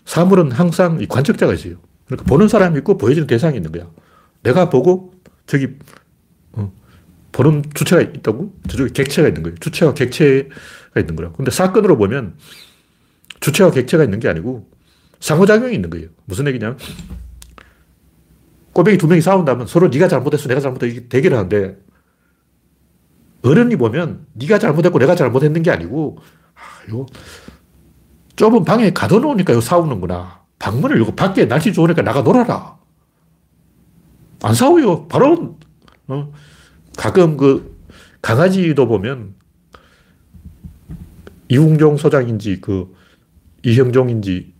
[0.05, 1.75] 사물은 항상 이 관측자가 있어요.
[2.05, 3.89] 그러니까 보는 사람이 있고 보여지는 대상이 있는 거야.
[4.41, 5.13] 내가 보고
[5.45, 5.69] 저기
[6.53, 6.71] 어,
[7.31, 8.53] 보는 주체가 있다고?
[8.69, 9.55] 저쪽에 객체가 있는 거예요.
[9.59, 11.31] 주체와 객체가 있는 거라.
[11.31, 12.35] 근데 사건으로 보면
[13.39, 14.69] 주체와 객체가 있는 게 아니고
[15.23, 16.09] 상호작용이 있는 거예요.
[16.25, 16.77] 무슨 얘기냐면
[18.73, 21.77] 꼬맹이 두 명이 싸운다면 서로 네가 잘못했어, 내가 잘못했어 대결을 하는데
[23.41, 26.17] 어른이 보면 네가 잘못했고 내가 잘못했는 게 아니고
[26.55, 27.05] 아, 요
[28.35, 30.43] 좁은 방에 가둬놓으니까 요 싸우는구나.
[30.59, 32.77] 방문을 열고 밖에 날씨 좋으니까 나가 놀아라.
[34.41, 35.07] 안 싸워요.
[35.07, 35.57] 바로,
[36.07, 36.33] 어,
[36.97, 37.79] 가끔 그
[38.21, 39.35] 강아지도 보면
[41.47, 42.93] 이웅종 소장인지 그
[43.63, 44.52] 이형종인지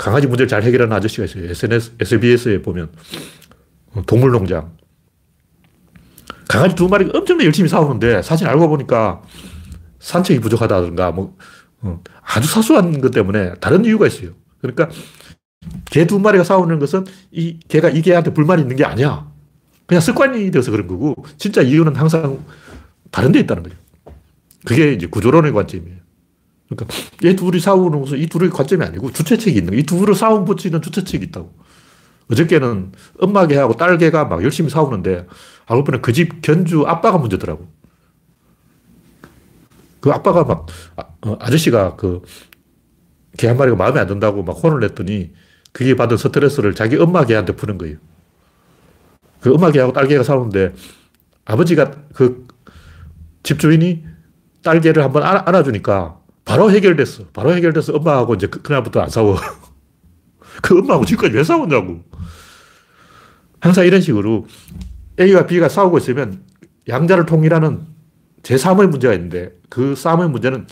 [0.00, 1.44] 강아지 문제를 잘 해결하는 아저씨가 있어요.
[1.50, 2.90] SNS, SBS에 보면
[3.92, 4.72] 어, 동물농장.
[6.48, 9.20] 강아지 두 마리가 엄청나게 열심히 싸우는데 사실 알고 보니까
[9.98, 11.36] 산책이 부족하다든가 뭐
[11.82, 14.30] 어, 아주 사소한 것 때문에 다른 이유가 있어요.
[14.62, 14.88] 그러니까
[15.90, 19.30] 개 두 마리가 싸우는 것은 이 개가 이 개한테 불만이 있는 게 아니야.
[19.84, 22.42] 그냥 습관이 되어서 그런 거고 진짜 이유는 항상
[23.10, 23.76] 다른 데 있다는 거죠.
[24.64, 25.99] 그게 이제 구조론의 관점이에요.
[26.70, 29.80] 그러니까 얘 둘이 싸우는 것은 이 둘의 관점이 아니고 주체책이 있는 거예요.
[29.80, 31.52] 이 둘을 싸움 붙이는 주체책이 있다고.
[32.30, 35.26] 어저께는 엄마 개하고 딸 개가 막 열심히 싸우는데
[35.66, 37.66] 알고 보니 그 집 견주 아빠가 문제더라고.
[40.00, 42.22] 그 아빠가 막, 아, 어, 아저씨가 그,
[43.36, 45.32] 개 한 마리가 마음에 안 든다고 막 혼을 냈더니
[45.72, 47.96] 그게 받은 스트레스를 자기 엄마 개한테 푸는 거예요.
[49.40, 50.74] 그 엄마 개하고 딸 개가 싸우는데
[51.44, 52.46] 아버지가 그
[53.42, 54.04] 집주인이
[54.62, 57.24] 딸 개를 한번 안아, 주니까 바로 해결됐어.
[57.32, 59.36] 바로 해결돼서 엄마하고 이제 그, 그날부터 안 싸워.
[60.62, 62.02] 그 엄마하고 지금까지 왜 싸웠냐고.
[63.60, 64.46] 항상 이런 식으로
[65.20, 66.44] A와 B가 싸우고 있으면
[66.88, 67.86] 양자를 통일하는
[68.42, 70.66] 제3의 문제가 있는데 그 싸움의 문제는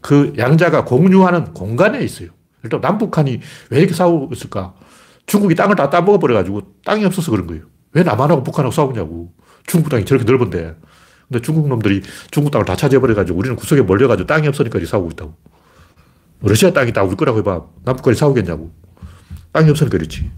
[0.00, 2.30] 그 양자가 공유하는 공간에 있어요.
[2.62, 4.74] 일단 남북한이 왜 이렇게 싸우고 있을까?
[5.26, 7.64] 중국이 땅을 다 따먹어버려가지고 땅이 없어서 그런 거예요.
[7.92, 9.32] 왜 남한하고 북한하고 싸우냐고.
[9.66, 10.74] 중국 땅이 저렇게 넓은데.
[11.28, 15.34] 근데 중국 놈들이 중국 땅을 다 차지해버려가지고 우리는 구석에 몰려가지고 땅이 없으니까 싸우고 있다고.
[16.42, 17.66] 러시아 땅이 다 우리 거라고 해봐.
[17.84, 18.72] 남북한이 싸우겠냐고.
[19.52, 20.30] 땅이 없으니까 그렇지.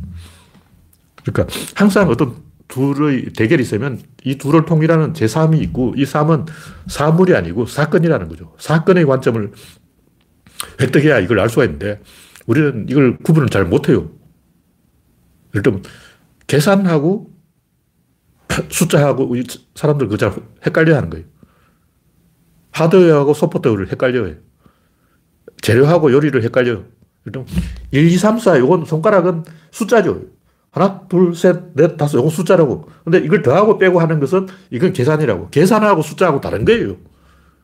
[1.24, 2.36] 그러니까 항상 어떤
[2.68, 6.46] 둘의 대결이 있으면 이 둘을 통일하는 제3이 있고 이 3은
[6.86, 8.54] 사물이 아니고 사건이라는 거죠.
[8.58, 9.52] 사건의 관점을
[10.80, 12.00] 획득해야 이걸 알 수가 있는데
[12.46, 14.10] 우리는 이걸 구분을 잘 못해요.
[15.54, 15.82] 예를 들면
[16.46, 17.30] 계산하고
[18.68, 19.34] 숫자하고
[19.74, 20.34] 사람들 그잘
[20.66, 21.26] 헷갈려 하는 거예요.
[22.72, 24.34] 하드웨어하고 소프트웨어를 헷갈려요.
[25.62, 26.84] 재료하고 요리를 헷갈려요.
[27.90, 30.22] 1, 2, 3, 4, 이건 손가락은 숫자죠.
[30.70, 32.18] 하나, 둘, 셋, 넷, 다섯.
[32.18, 32.88] 이거 숫자라고.
[33.04, 35.50] 근데 이걸 더하고 빼고 하는 것은 이건 계산이라고.
[35.50, 36.96] 계산하고 숫자하고 다른 거예요.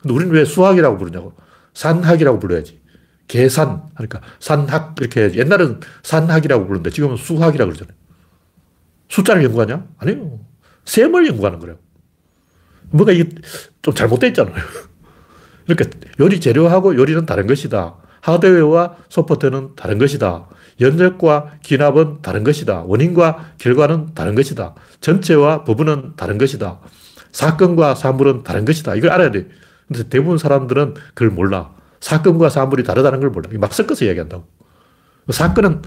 [0.00, 1.34] 근데 우리는 왜 수학이라고 부르냐고.
[1.74, 2.80] 산학이라고 불러야지.
[3.28, 3.82] 계산.
[3.94, 4.96] 하니까 산학.
[4.98, 5.38] 이렇게 해야지.
[5.38, 7.96] 옛날은 산학이라고 부르는데 지금은 수학이라고 그러잖아요.
[9.08, 9.86] 숫자를 연구하냐?
[9.98, 10.40] 아니요.
[10.84, 11.76] 셈을 연구하는 거예요.
[12.90, 13.28] 뭔가 이게
[13.82, 14.54] 좀 잘못되어 있잖아요.
[15.66, 17.96] 그러니까 요리 재료하고 요리는 다른 것이다.
[18.20, 20.48] 하드웨어와 소프트웨어는 다른 것이다.
[20.80, 22.82] 연력과 기납은 다른 것이다.
[22.82, 24.74] 원인과 결과는 다른 것이다.
[25.00, 26.80] 전체와 부분은 다른 것이다.
[27.32, 28.94] 사건과 사물은 다른 것이다.
[28.94, 29.48] 이걸 알아야 돼.
[29.88, 31.74] 근데 대부분 사람들은 그걸 몰라.
[32.00, 33.48] 사건과 사물이 다르다는 걸 몰라.
[33.58, 34.46] 막 섞어서 이야기한다고.
[35.30, 35.82] 사건은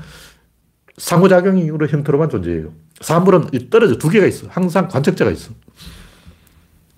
[0.97, 2.73] 상호작용으로 형태로만 존재해요.
[3.01, 4.47] 사물은 떨어져 두 개가 있어.
[4.49, 5.51] 항상 관측자가 있어.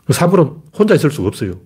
[0.10, 1.60] 사물은 혼자 있을 수가 없어요.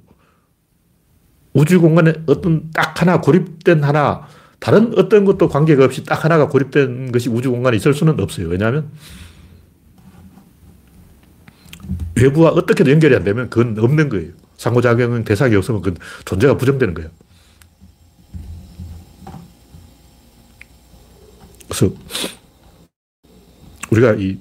[1.54, 4.28] 우주 공간에 어떤 딱 하나 고립된 하나,
[4.60, 8.48] 다른 어떤 것도 관계가 없이 딱 하나가 고립된 것이 우주 공간에 있을 수는 없어요.
[8.48, 8.90] 왜냐하면
[12.16, 14.32] 외부와 어떻게도 연결이 안 되면 그건 없는 거예요.
[14.58, 17.10] 상호작용은 대상이 없으면 그건 존재가 부정되는 거예요.
[21.68, 21.94] 그래서
[23.94, 24.38] 우리가 이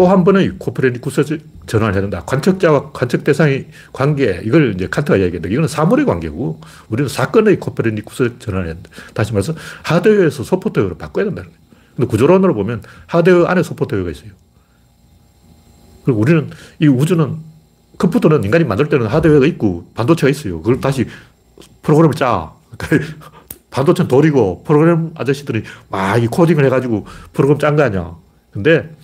[0.00, 2.22] 또 한 번의 코페르니쿠스 전환을 해야 된다.
[2.24, 8.66] 관측자와 관측 대상의 관계, 이걸 이제 칸트가 이야기했는데, 이거는 사물의 관계고, 우리는 사건의 코페르니쿠스 전환을
[8.66, 8.88] 해야 된다.
[9.12, 11.60] 다시 말해서 하드웨어에서 소프트웨어로 바꿔야 된다는 거예요.
[11.96, 14.30] 근데 구조론으로 보면 하드웨어 안에 소프트웨어가 있어요.
[16.04, 17.36] 그리고 우리는 이 우주는
[17.98, 20.62] 컴퓨터는 인간이 만들 때는 하드웨어가 있고 반도체가 있어요.
[20.62, 21.04] 그걸 다시
[21.82, 22.52] 프로그램을 짜.
[23.70, 28.16] 반도체는 돌이고 프로그램 아저씨들이 막 이 코딩을 해가지고 프로그램 짠 거 아니야.
[28.50, 28.94] 근데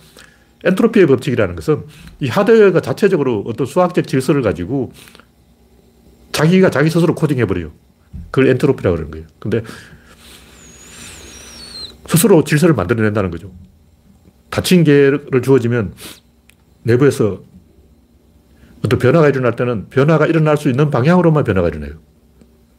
[0.63, 1.85] 엔트로피의 법칙이라는 것은
[2.19, 4.91] 이 하드웨어가 자체적으로 어떤 수학적 질서를 가지고
[6.31, 7.71] 자기가 자기 스스로 코딩해버려요.
[8.31, 9.27] 그걸 엔트로피라고 그러는 거예요.
[9.39, 9.63] 근데
[12.07, 13.51] 스스로 질서를 만들어낸다는 거죠.
[14.49, 15.93] 닫힌 개를 주어지면
[16.83, 17.43] 내부에서
[18.83, 21.93] 어떤 변화가 일어날 때는 변화가 일어날 수 있는 방향으로만 변화가 일어나요.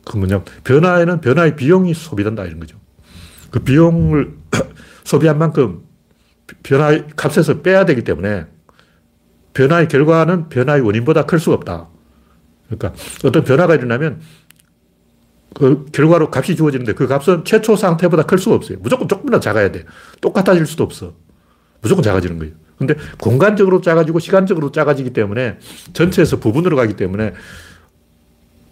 [0.05, 2.79] 그 뭐냐 변화에는 변화의 비용이 소비된다 이런 거죠.
[3.51, 4.37] 그 비용을
[5.05, 5.83] 소비한 만큼
[6.63, 8.47] 변화의 값에서 빼야 되기 때문에
[9.55, 11.89] 변화의 결과는 변화의 원인보다 클 수가 없다.
[12.67, 12.93] 그러니까
[13.25, 14.21] 어떤 변화가 일어나면
[15.55, 18.79] 그 결과로 값이 주어지는데 그 값은 최초 상태보다 클 수가 없어요.
[18.81, 19.85] 무조건 조금이나 작아야 돼.
[20.21, 21.15] 똑같아질 수도 없어.
[21.81, 22.55] 무조건 작아지는 거예요.
[22.77, 25.59] 근데 공간적으로 작아지고 시간적으로 작아지기 때문에
[25.95, 27.35] 전체에서 부분으로 가기 때문에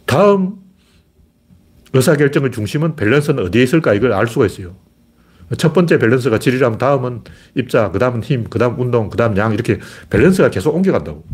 [0.05, 0.57] 다음
[1.93, 4.77] 의사결정의 중심은 밸런스는 어디에 있을까 이걸 알 수가 있어요.
[5.59, 7.23] 첫 번째 밸런스가 질이라면 다음은
[7.55, 9.79] 입자, 그 다음은 힘, 그 다음 운동, 그 다음 양 이렇게
[10.11, 11.25] 밸런스가 계속 옮겨간다고.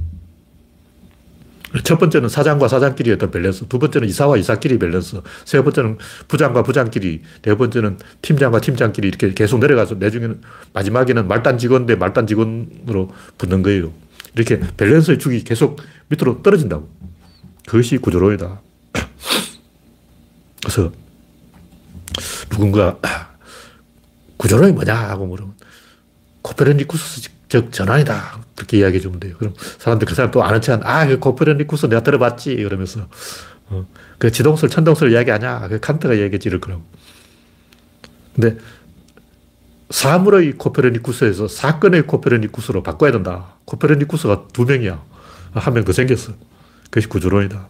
[1.84, 5.96] 첫 번째는 사장과 사장끼리 어떤 밸런스, 두 번째는 이사와 이사끼리 밸런스, 세 번째는
[6.28, 10.42] 부장과 부장끼리, 네 번째는 팀장과 팀장끼리 이렇게 계속 내려가서 나중에는
[10.74, 13.92] 마지막에는 말단 직원 대 말단 직원으로 붙는 거예요.
[14.34, 16.90] 이렇게 밸런스의 축이 계속 밑으로 떨어진다고.
[17.66, 18.60] 그것이 구조론이다.
[20.62, 20.92] 그래서
[22.50, 22.98] 누군가
[24.42, 25.54] 구조론이 뭐냐 하고 물으면
[26.42, 28.40] 코페르니쿠스적 전환이다.
[28.56, 29.36] 그렇게 이야기해 주면 돼요.
[29.38, 32.50] 그럼 사람들 그 사람 또 아는 척 아, 그 코페르니쿠스 내가 들어봤지.
[32.50, 33.06] 이러면서
[33.68, 33.86] 어,
[34.18, 35.68] 그 지동설, 천동설 이야기하냐.
[35.68, 36.48] 그 칸트가 이야기했지.
[36.48, 36.82] 이럴 거라고.
[38.34, 38.58] 근데
[39.90, 43.54] 사물의 코페르니쿠스에서 사건의 코페르니쿠스로 바꿔야 된다.
[43.66, 45.00] 코페르니쿠스가 두 명이야.
[45.54, 46.32] 한 명 더 생겼어.
[46.90, 47.68] 그것이 구조론이다.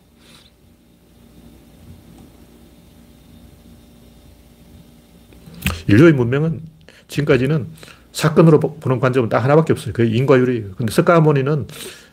[5.92, 6.60] 인류의 문명은
[7.08, 7.66] 지금까지는
[8.12, 9.92] 사건으로 보는 관점은 딱 하나밖에 없어요.
[9.92, 10.72] 그게 인과율이에요.
[10.76, 11.66] 근데 석가모니는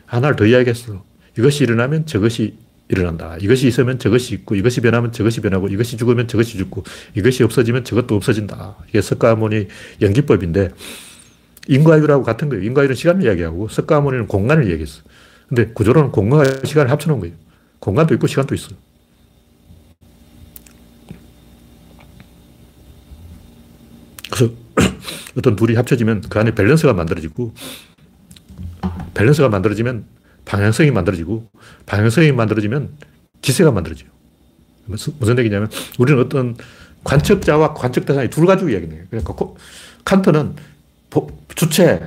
[0.05, 1.03] 하나를 더 이야기했어.
[1.37, 2.55] 이것이 일어나면 저것이
[2.89, 3.37] 일어난다.
[3.39, 6.83] 이것이 있으면 저것이 있고, 이것이 변하면 저것이 변하고, 이것이 죽으면 저것이 죽고,
[7.15, 8.77] 이것이 없어지면 저것도 없어진다.
[8.89, 9.67] 이게 석가모니
[10.01, 10.69] 연기법인데,
[11.67, 12.63] 인과율하고 같은 거예요.
[12.63, 15.03] 인과율은 시간을 이야기하고, 석가모니는 공간을 이야기했어.
[15.47, 17.35] 근데 구조로는 공간과 시간을 합쳐놓은 거예요.
[17.77, 18.75] 공간도 있고, 시간도 있어요.
[24.39, 24.53] 그래서
[25.37, 27.53] 어떤 둘이 합쳐지면 그 안에 밸런스가 만들어지고
[29.13, 30.05] 밸런스가 만들어지면
[30.45, 31.49] 방향성이 만들어지고
[31.85, 32.89] 방향성이 만들어지면
[33.41, 34.09] 기세가 만들어져요.
[34.85, 36.55] 무슨 얘기냐면 우리는 어떤
[37.03, 39.03] 관측자와 관측 대상이 둘 가지고 이야기해요.
[39.09, 39.35] 그러니까
[40.05, 40.55] 칸트는
[41.55, 42.01] 주체,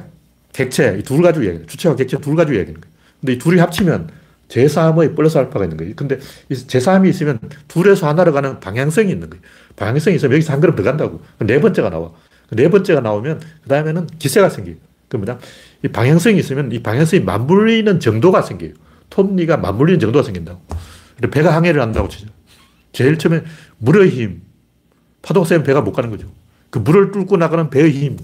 [0.53, 1.66] 객체 이둘 가지고 이야기해요.
[1.66, 2.92] 주체와 객체 둘 가지고 이야기하는 거예요.
[3.21, 4.11] 근데 이 둘이 합치면
[4.52, 5.94] 제3의 플러스 알파가 있는 거예요.
[5.96, 6.18] 근데
[6.50, 7.38] 제3이 있으면
[7.68, 9.42] 둘에서 하나로 가는 방향성이 있는 거예요.
[9.76, 11.22] 방향성이 있으면 여기서 한 걸음 더 간다고.
[11.38, 12.12] 네 번째가 나와.
[12.50, 14.76] 네 번째가 나오면 그 다음에는 기세가 생겨요.
[15.09, 15.38] 그 뭐냐.
[15.84, 18.72] 이 방향성이 있으면 이 방향성이 맞물리는 정도가 생겨요.
[19.09, 20.61] 톱니가 맞물리는 정도가 생긴다고.
[21.30, 22.28] 배가 항해를 한다고 치죠.
[22.92, 23.42] 제일 처음에
[23.78, 24.42] 물의 힘.
[25.22, 26.30] 파도가 세면 배가 못 가는 거죠.
[26.68, 28.18] 그 물을 뚫고 나가는 배의 힘.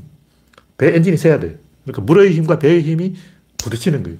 [0.76, 1.58] 배 엔진이 세야 돼.
[1.84, 3.14] 그러니까 물의 힘과 배의 힘이
[3.56, 4.18] 부딪히는 거예요.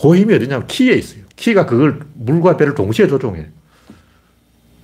[0.00, 1.24] 그 힘이 어디냐면 키에 있어요.
[1.36, 3.48] 키가 그걸 물과 배를 동시에 조종해.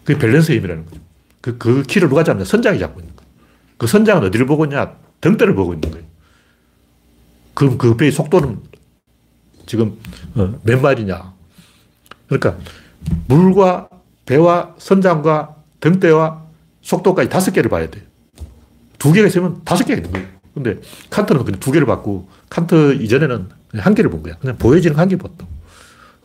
[0.05, 1.01] 그게 밸런스 힘이라는 거죠.
[1.41, 2.45] 그, 그 키를 누가 잡냐?
[2.45, 3.31] 선장이 잡고 있는 거예요.
[3.79, 4.97] 그 선장은 어디를 보고 있냐?
[5.21, 6.07] 등대를 보고 있는 거예요.
[7.55, 8.61] 그럼 그 배의 속도는
[9.67, 9.99] 지금
[10.35, 11.35] 어, 몇 마일이냐?
[12.29, 12.59] 그러니까
[13.29, 13.89] 물과
[14.27, 16.45] 배와 선장과 등대와
[16.83, 18.05] 속도까지 다섯 개를 봐야 돼요.
[18.99, 20.29] 두 개가 있으면 다섯 개가 있는 거예요.
[20.55, 23.49] 근데 칸트는 그냥 두 개를 봤고, 칸트 이전에는
[23.81, 24.37] 한 개를 본 거야.
[24.39, 25.47] 그냥 보여지는 한개 봤다.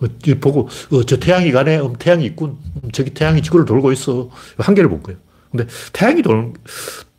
[0.01, 0.05] 어,
[0.39, 1.79] 보고, 어, 저 태양이 가네?
[1.79, 2.57] 음, 태양이 있군.
[2.83, 4.29] 음, 저기 태양이 지구를 돌고 있어.
[4.57, 5.19] 한 개를 본 거예요.
[5.51, 6.53] 근데 태양이 도는,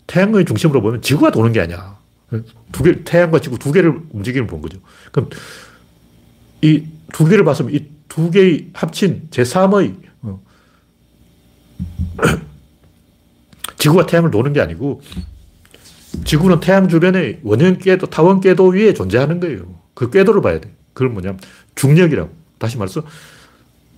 [0.07, 1.99] 태양의 중심으로 보면 지구가 도는 게 아니야.
[2.73, 4.79] 두 개, 태양과 지구 두 개를 움직이는 본 거죠.
[5.13, 5.29] 그럼
[6.63, 10.43] 이 두 개를 봤으면 이 두 개의 합친 제3의 어,
[13.79, 15.01] 지구가 태양을 도는 게 아니고
[16.25, 19.81] 지구는 태양 주변에 원형 궤도, 타원 궤도 위에 존재하는 거예요.
[19.95, 20.71] 그 궤도를 봐야 돼.
[20.95, 21.39] 그건 뭐냐면
[21.75, 22.31] 중력이라고.
[22.59, 23.03] 다시 말해서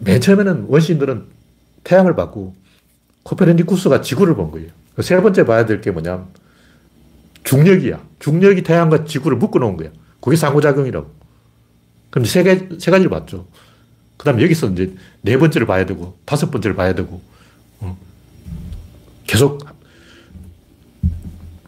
[0.01, 1.26] 맨 처음에는 원시인들은
[1.84, 2.55] 태양을 봤고
[3.24, 4.70] 코페르니쿠스가 지구를 본 거예요.
[4.97, 6.26] 그 세 번째 봐야 될 게 뭐냐면
[7.45, 8.03] 중력이야.
[8.20, 9.90] 중력이 태양과 지구를 묶어 놓은 거야.
[10.20, 11.12] 그게 상호작용이라고.
[12.11, 13.47] 그럼 세, 개, 세 가지를 봤죠.
[14.16, 17.20] 그 다음에 여기서 이제 네 번째를 봐야 되고, 다섯 번째를 봐야 되고,
[17.80, 17.99] 어.
[19.26, 19.66] 계속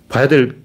[0.08, 0.62] 봐야 될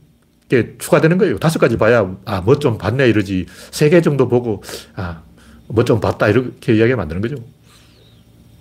[0.51, 1.39] 게 추가되는 거예요.
[1.39, 3.45] 다섯 가지 봐야, 아, 뭐 좀 봤네, 이러지.
[3.71, 4.61] 세 개 정도 보고,
[4.95, 5.23] 아,
[5.67, 7.35] 뭐 좀 봤다, 이렇게 이야기 만드는 거죠.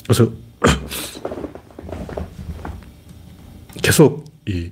[0.07, 0.31] 그래서
[3.83, 4.71] 계속 이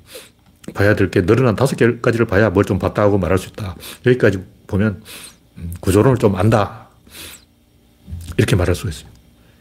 [0.74, 3.74] 봐야 될 게 늘어난 다섯 개까지를 봐야 뭘 좀 봤다 고 말할 수 있다.
[4.06, 5.02] 여기까지 보면
[5.56, 6.88] 음, 구조론을 좀 안다.
[8.36, 9.08] 이렇게 말할 수 있어요.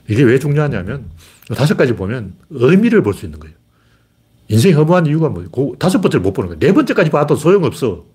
[0.09, 1.09] 이게 왜 중요하냐면
[1.55, 3.55] 다섯 가지 보면 의미를 볼 수 있는 거예요.
[4.49, 5.49] 인생이 허무한 이유가 뭐예요?
[5.51, 6.59] 그 다섯 번째를 못 보는 거예요.
[6.59, 8.05] 네 번째까지 봐도 소용없어.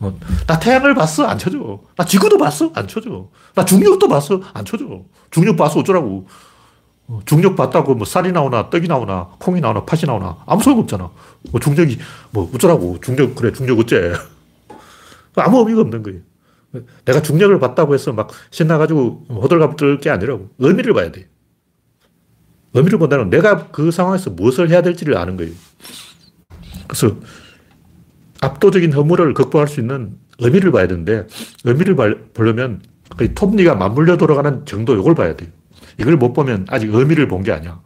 [0.00, 1.24] 어, 나 태양을 봤어?
[1.26, 1.80] 안 쳐줘.
[1.96, 2.70] 나 지구도 봤어?
[2.74, 3.28] 안 쳐줘.
[3.54, 4.40] 나 중력도 봤어?
[4.52, 4.84] 안 쳐줘.
[5.30, 5.80] 중력 봤어?
[5.80, 6.26] 어쩌라고.
[7.06, 11.10] 어, 중력 봤다고 뭐 쌀이 나오나 떡이 나오나 콩이 나오나 팥이 나오나 아무 소용없잖아.
[11.50, 11.98] 뭐 중력이
[12.30, 12.98] 뭐 어쩌라고.
[13.02, 14.14] 중력, 그래, 중력 어째.
[15.36, 16.20] 아무 의미가 없는 거예요.
[17.04, 20.48] 내가 중력을 봤다고 해서 막 신나가지고 호들갑 떨게 아니라고.
[20.58, 21.28] 의미를 봐야 돼.
[22.74, 25.52] 의미를 본다는 내가 그 상황에서 무엇을 해야 될지를 아는 거예요.
[26.86, 27.16] 그래서
[28.40, 31.26] 압도적인 허물을 극복할 수 있는 의미를 봐야 되는데
[31.64, 31.94] 의미를
[32.34, 32.82] 보려면
[33.34, 35.48] 톱니가 맞물려 돌아가는 정도 이걸 봐야 돼요.
[35.98, 37.80] 이걸 못 보면 아직 의미를 본 게 아니야.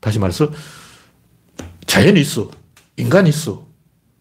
[0.00, 0.50] 다시 말해서
[1.86, 2.50] 자연이 있어.
[2.98, 3.66] 인간이 있어.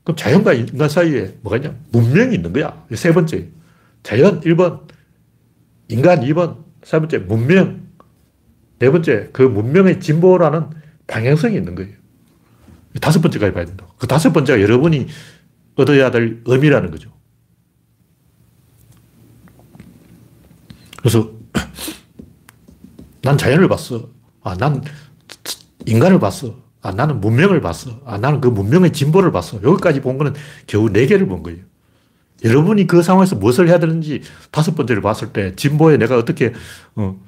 [0.03, 1.75] 그럼 자연과 인간 사이에 뭐가 있냐?
[1.91, 2.85] 문명이 있는 거야.
[2.93, 3.49] 세 번째.
[4.03, 4.81] 자연 1번,
[5.89, 7.84] 인간 2번, 세 번째 문명,
[8.79, 10.69] 네 번째, 그 문명의 진보라는
[11.07, 11.93] 방향성이 있는 거예요.
[13.01, 13.87] 다섯 번째까지 봐야 된다.
[13.97, 15.07] 그 다섯 번째가 여러분이
[15.75, 17.11] 얻어야 될 의미라는 거죠.
[20.99, 21.31] 그래서
[23.21, 24.09] 난 자연을 봤어.
[24.41, 24.81] 아, 난
[25.85, 26.63] 인간을 봤어.
[26.81, 28.01] 아, 나는 문명을 봤어.
[28.05, 29.61] 아, 나는 그 문명의 진보를 봤어.
[29.61, 30.33] 여기까지 본 거는
[30.67, 31.59] 겨우 네 개를 본 거예요.
[32.43, 34.21] 여러분이 그 상황에서 무엇을 해야 되는지
[34.51, 36.53] 다섯 번째를 봤을 때 진보에 내가 어떻게,
[36.95, 37.19] 어,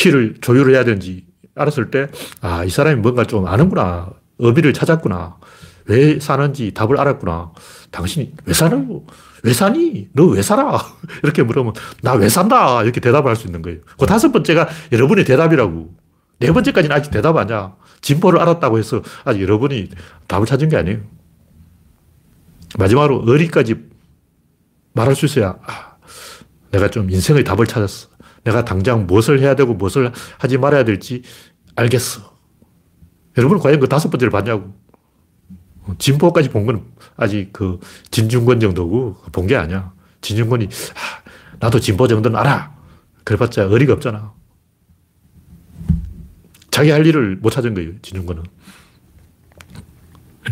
[0.00, 2.08] 키를 조율을 해야 되는지 알았을 때,
[2.40, 4.10] 아, 이 사람이 뭔가 좀 아는구나.
[4.38, 5.36] 의미를 찾았구나.
[5.86, 7.52] 왜 사는지 답을 알았구나.
[7.90, 9.00] 당신이 왜 사는,
[9.42, 10.08] 왜 사니?
[10.14, 10.78] 너 왜 살아?
[11.22, 12.82] 이렇게 물으면, 나 왜 산다?
[12.82, 13.80] 이렇게 대답을 할 수 있는 거예요.
[13.98, 15.94] 그 다섯 번째가 여러분의 대답이라고.
[16.38, 17.74] 네 번째까지는 아직 대답 아니야.
[18.00, 19.90] 진보를 알았다고 해서 아직 여러분이
[20.28, 21.00] 답을 찾은 게 아니에요.
[22.78, 23.74] 마지막으로 어리까지
[24.94, 25.96] 말할 수 있어야, 아,
[26.70, 28.08] 내가 좀 인생의 답을 찾았어.
[28.44, 31.22] 내가 당장 무엇을 해야 되고 무엇을 하지 말아야 될지
[31.76, 32.36] 알겠어.
[33.36, 34.74] 여러분 과연 그 다섯 번째를 봤냐고.
[35.98, 36.84] 진보까지 본 건
[37.16, 37.80] 아직 그
[38.10, 39.92] 진중권 정도고 본 게 아니야.
[40.20, 42.76] 진중권이, 아, 나도 진보 정도는 알아.
[43.24, 44.32] 그래봤자 어리가 없잖아.
[46.70, 48.44] 자기 할 일을 못 찾은 거예요, 진중권은.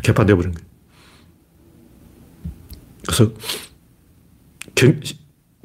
[0.02, 0.66] 개판되어 버린 거예요.
[3.06, 3.32] 그래서
[4.74, 4.98] 경,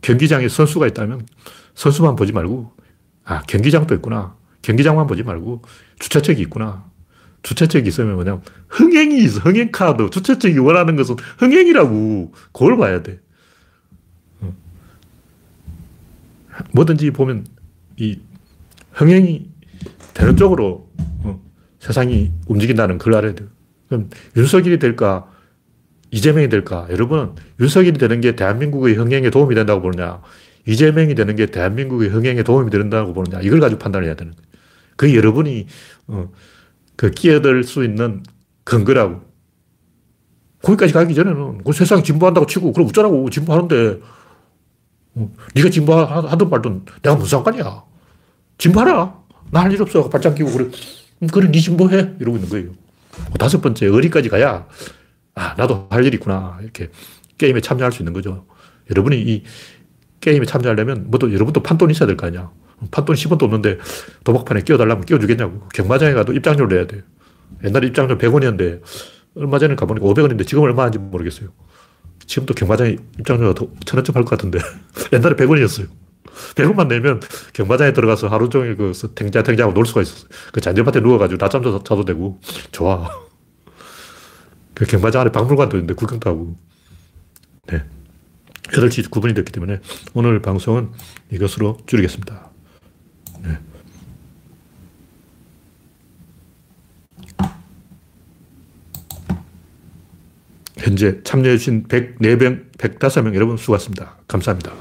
[0.01, 1.25] 경기장에 선수가 있다면
[1.75, 2.71] 선수만 보지 말고,
[3.25, 4.35] 아, 경기장도 있구나.
[4.63, 5.61] 경기장만 보지 말고
[5.99, 6.85] 주차책이 있구나.
[7.43, 9.41] 주차책이 있으면 뭐냐면 흥행이 있어.
[9.41, 10.09] 흥행 카드.
[10.09, 12.33] 주차책이 원하는 것은 흥행이라고.
[12.53, 13.19] 그걸 봐야 돼.
[14.41, 14.53] 어.
[16.71, 17.45] 뭐든지 보면
[17.97, 18.19] 이
[18.93, 19.49] 흥행이
[20.13, 20.89] 되는 쪽으로
[21.23, 21.41] 어,
[21.79, 23.49] 세상이 움직인다는 걸 알아야 돼요.
[23.89, 25.29] 그럼 윤석열이 될까?
[26.11, 26.87] 이재명이 될까?
[26.91, 30.21] 여러분, 윤석열이 되는 게 대한민국의 흥행에 도움이 된다고 보느냐?
[30.67, 33.41] 이재명이 되는 게 대한민국의 흥행에 도움이 된다고 보느냐?
[33.41, 34.47] 이걸 가지고 판단을 해야 되는 거예요.
[34.95, 35.67] 그 여러분이,
[36.07, 36.31] 어,
[36.95, 38.23] 그 끼어들 수 있는
[38.63, 39.21] 근거라고.
[40.61, 43.99] 거기까지 가기 전에는 그 세상 진보한다고 치고, 그럼 어쩌라고 진보하는데,
[45.15, 47.83] 어, 네가 진보하든 말든 내가 무슨 상관이야.
[48.57, 49.21] 진보하라.
[49.51, 50.09] 나 할 일 없어.
[50.09, 50.69] 발장 끼고 그래.
[51.21, 52.15] 음, 그래, 네 진보해.
[52.19, 52.71] 이러고 있는 거예요.
[53.31, 54.67] 그 다섯 번째, 어디까지 가야,
[55.35, 56.57] 아, 나도 할 일이 있구나.
[56.61, 56.89] 이렇게
[57.37, 58.45] 게임에 참여할 수 있는 거죠.
[58.89, 59.43] 여러분이 이
[60.23, 62.49] 게임에 참여하려면 뭐또 여러분도 판돈 있어야 될 거 아니야.
[62.91, 63.77] 판돈 10원도 없는데
[64.23, 65.67] 도박판에 끼워달라면 끼워주겠냐고.
[65.73, 67.03] 경마장에 가도 입장료를 내야 돼.
[67.63, 68.81] 옛날에 입장료 100원이었는데
[69.35, 71.49] 얼마 전에 가보니까 500원인데 지금 얼마 하는지 모르겠어요.
[72.25, 73.53] 지금도 경마장에 입장료가
[73.85, 74.59] 천 원쯤 할 것 같은데
[75.11, 75.87] 옛날에 100원이었어요.
[76.55, 77.19] 100원만 내면
[77.51, 80.29] 경마장에 들어가서 하루 종일 그 탱자탱자하고 놀 수가 있었어요.
[80.53, 82.39] 그 잔디밭에 누워가지고 낮잠도 자도 되고
[82.71, 83.09] 좋아.
[84.73, 86.55] 그 경마장 안에 박물관도 있는데 구경도 하고.
[87.67, 87.83] 네.
[88.63, 89.79] 8시 9분이 됐기 때문에
[90.13, 90.89] 오늘 방송은
[91.31, 92.49] 이것으로 줄이겠습니다.
[93.43, 93.57] 네.
[100.77, 104.17] 현재 참여해주신 104명, 105명 여러분 수고하셨습니다.
[104.27, 104.73] 감사합니다.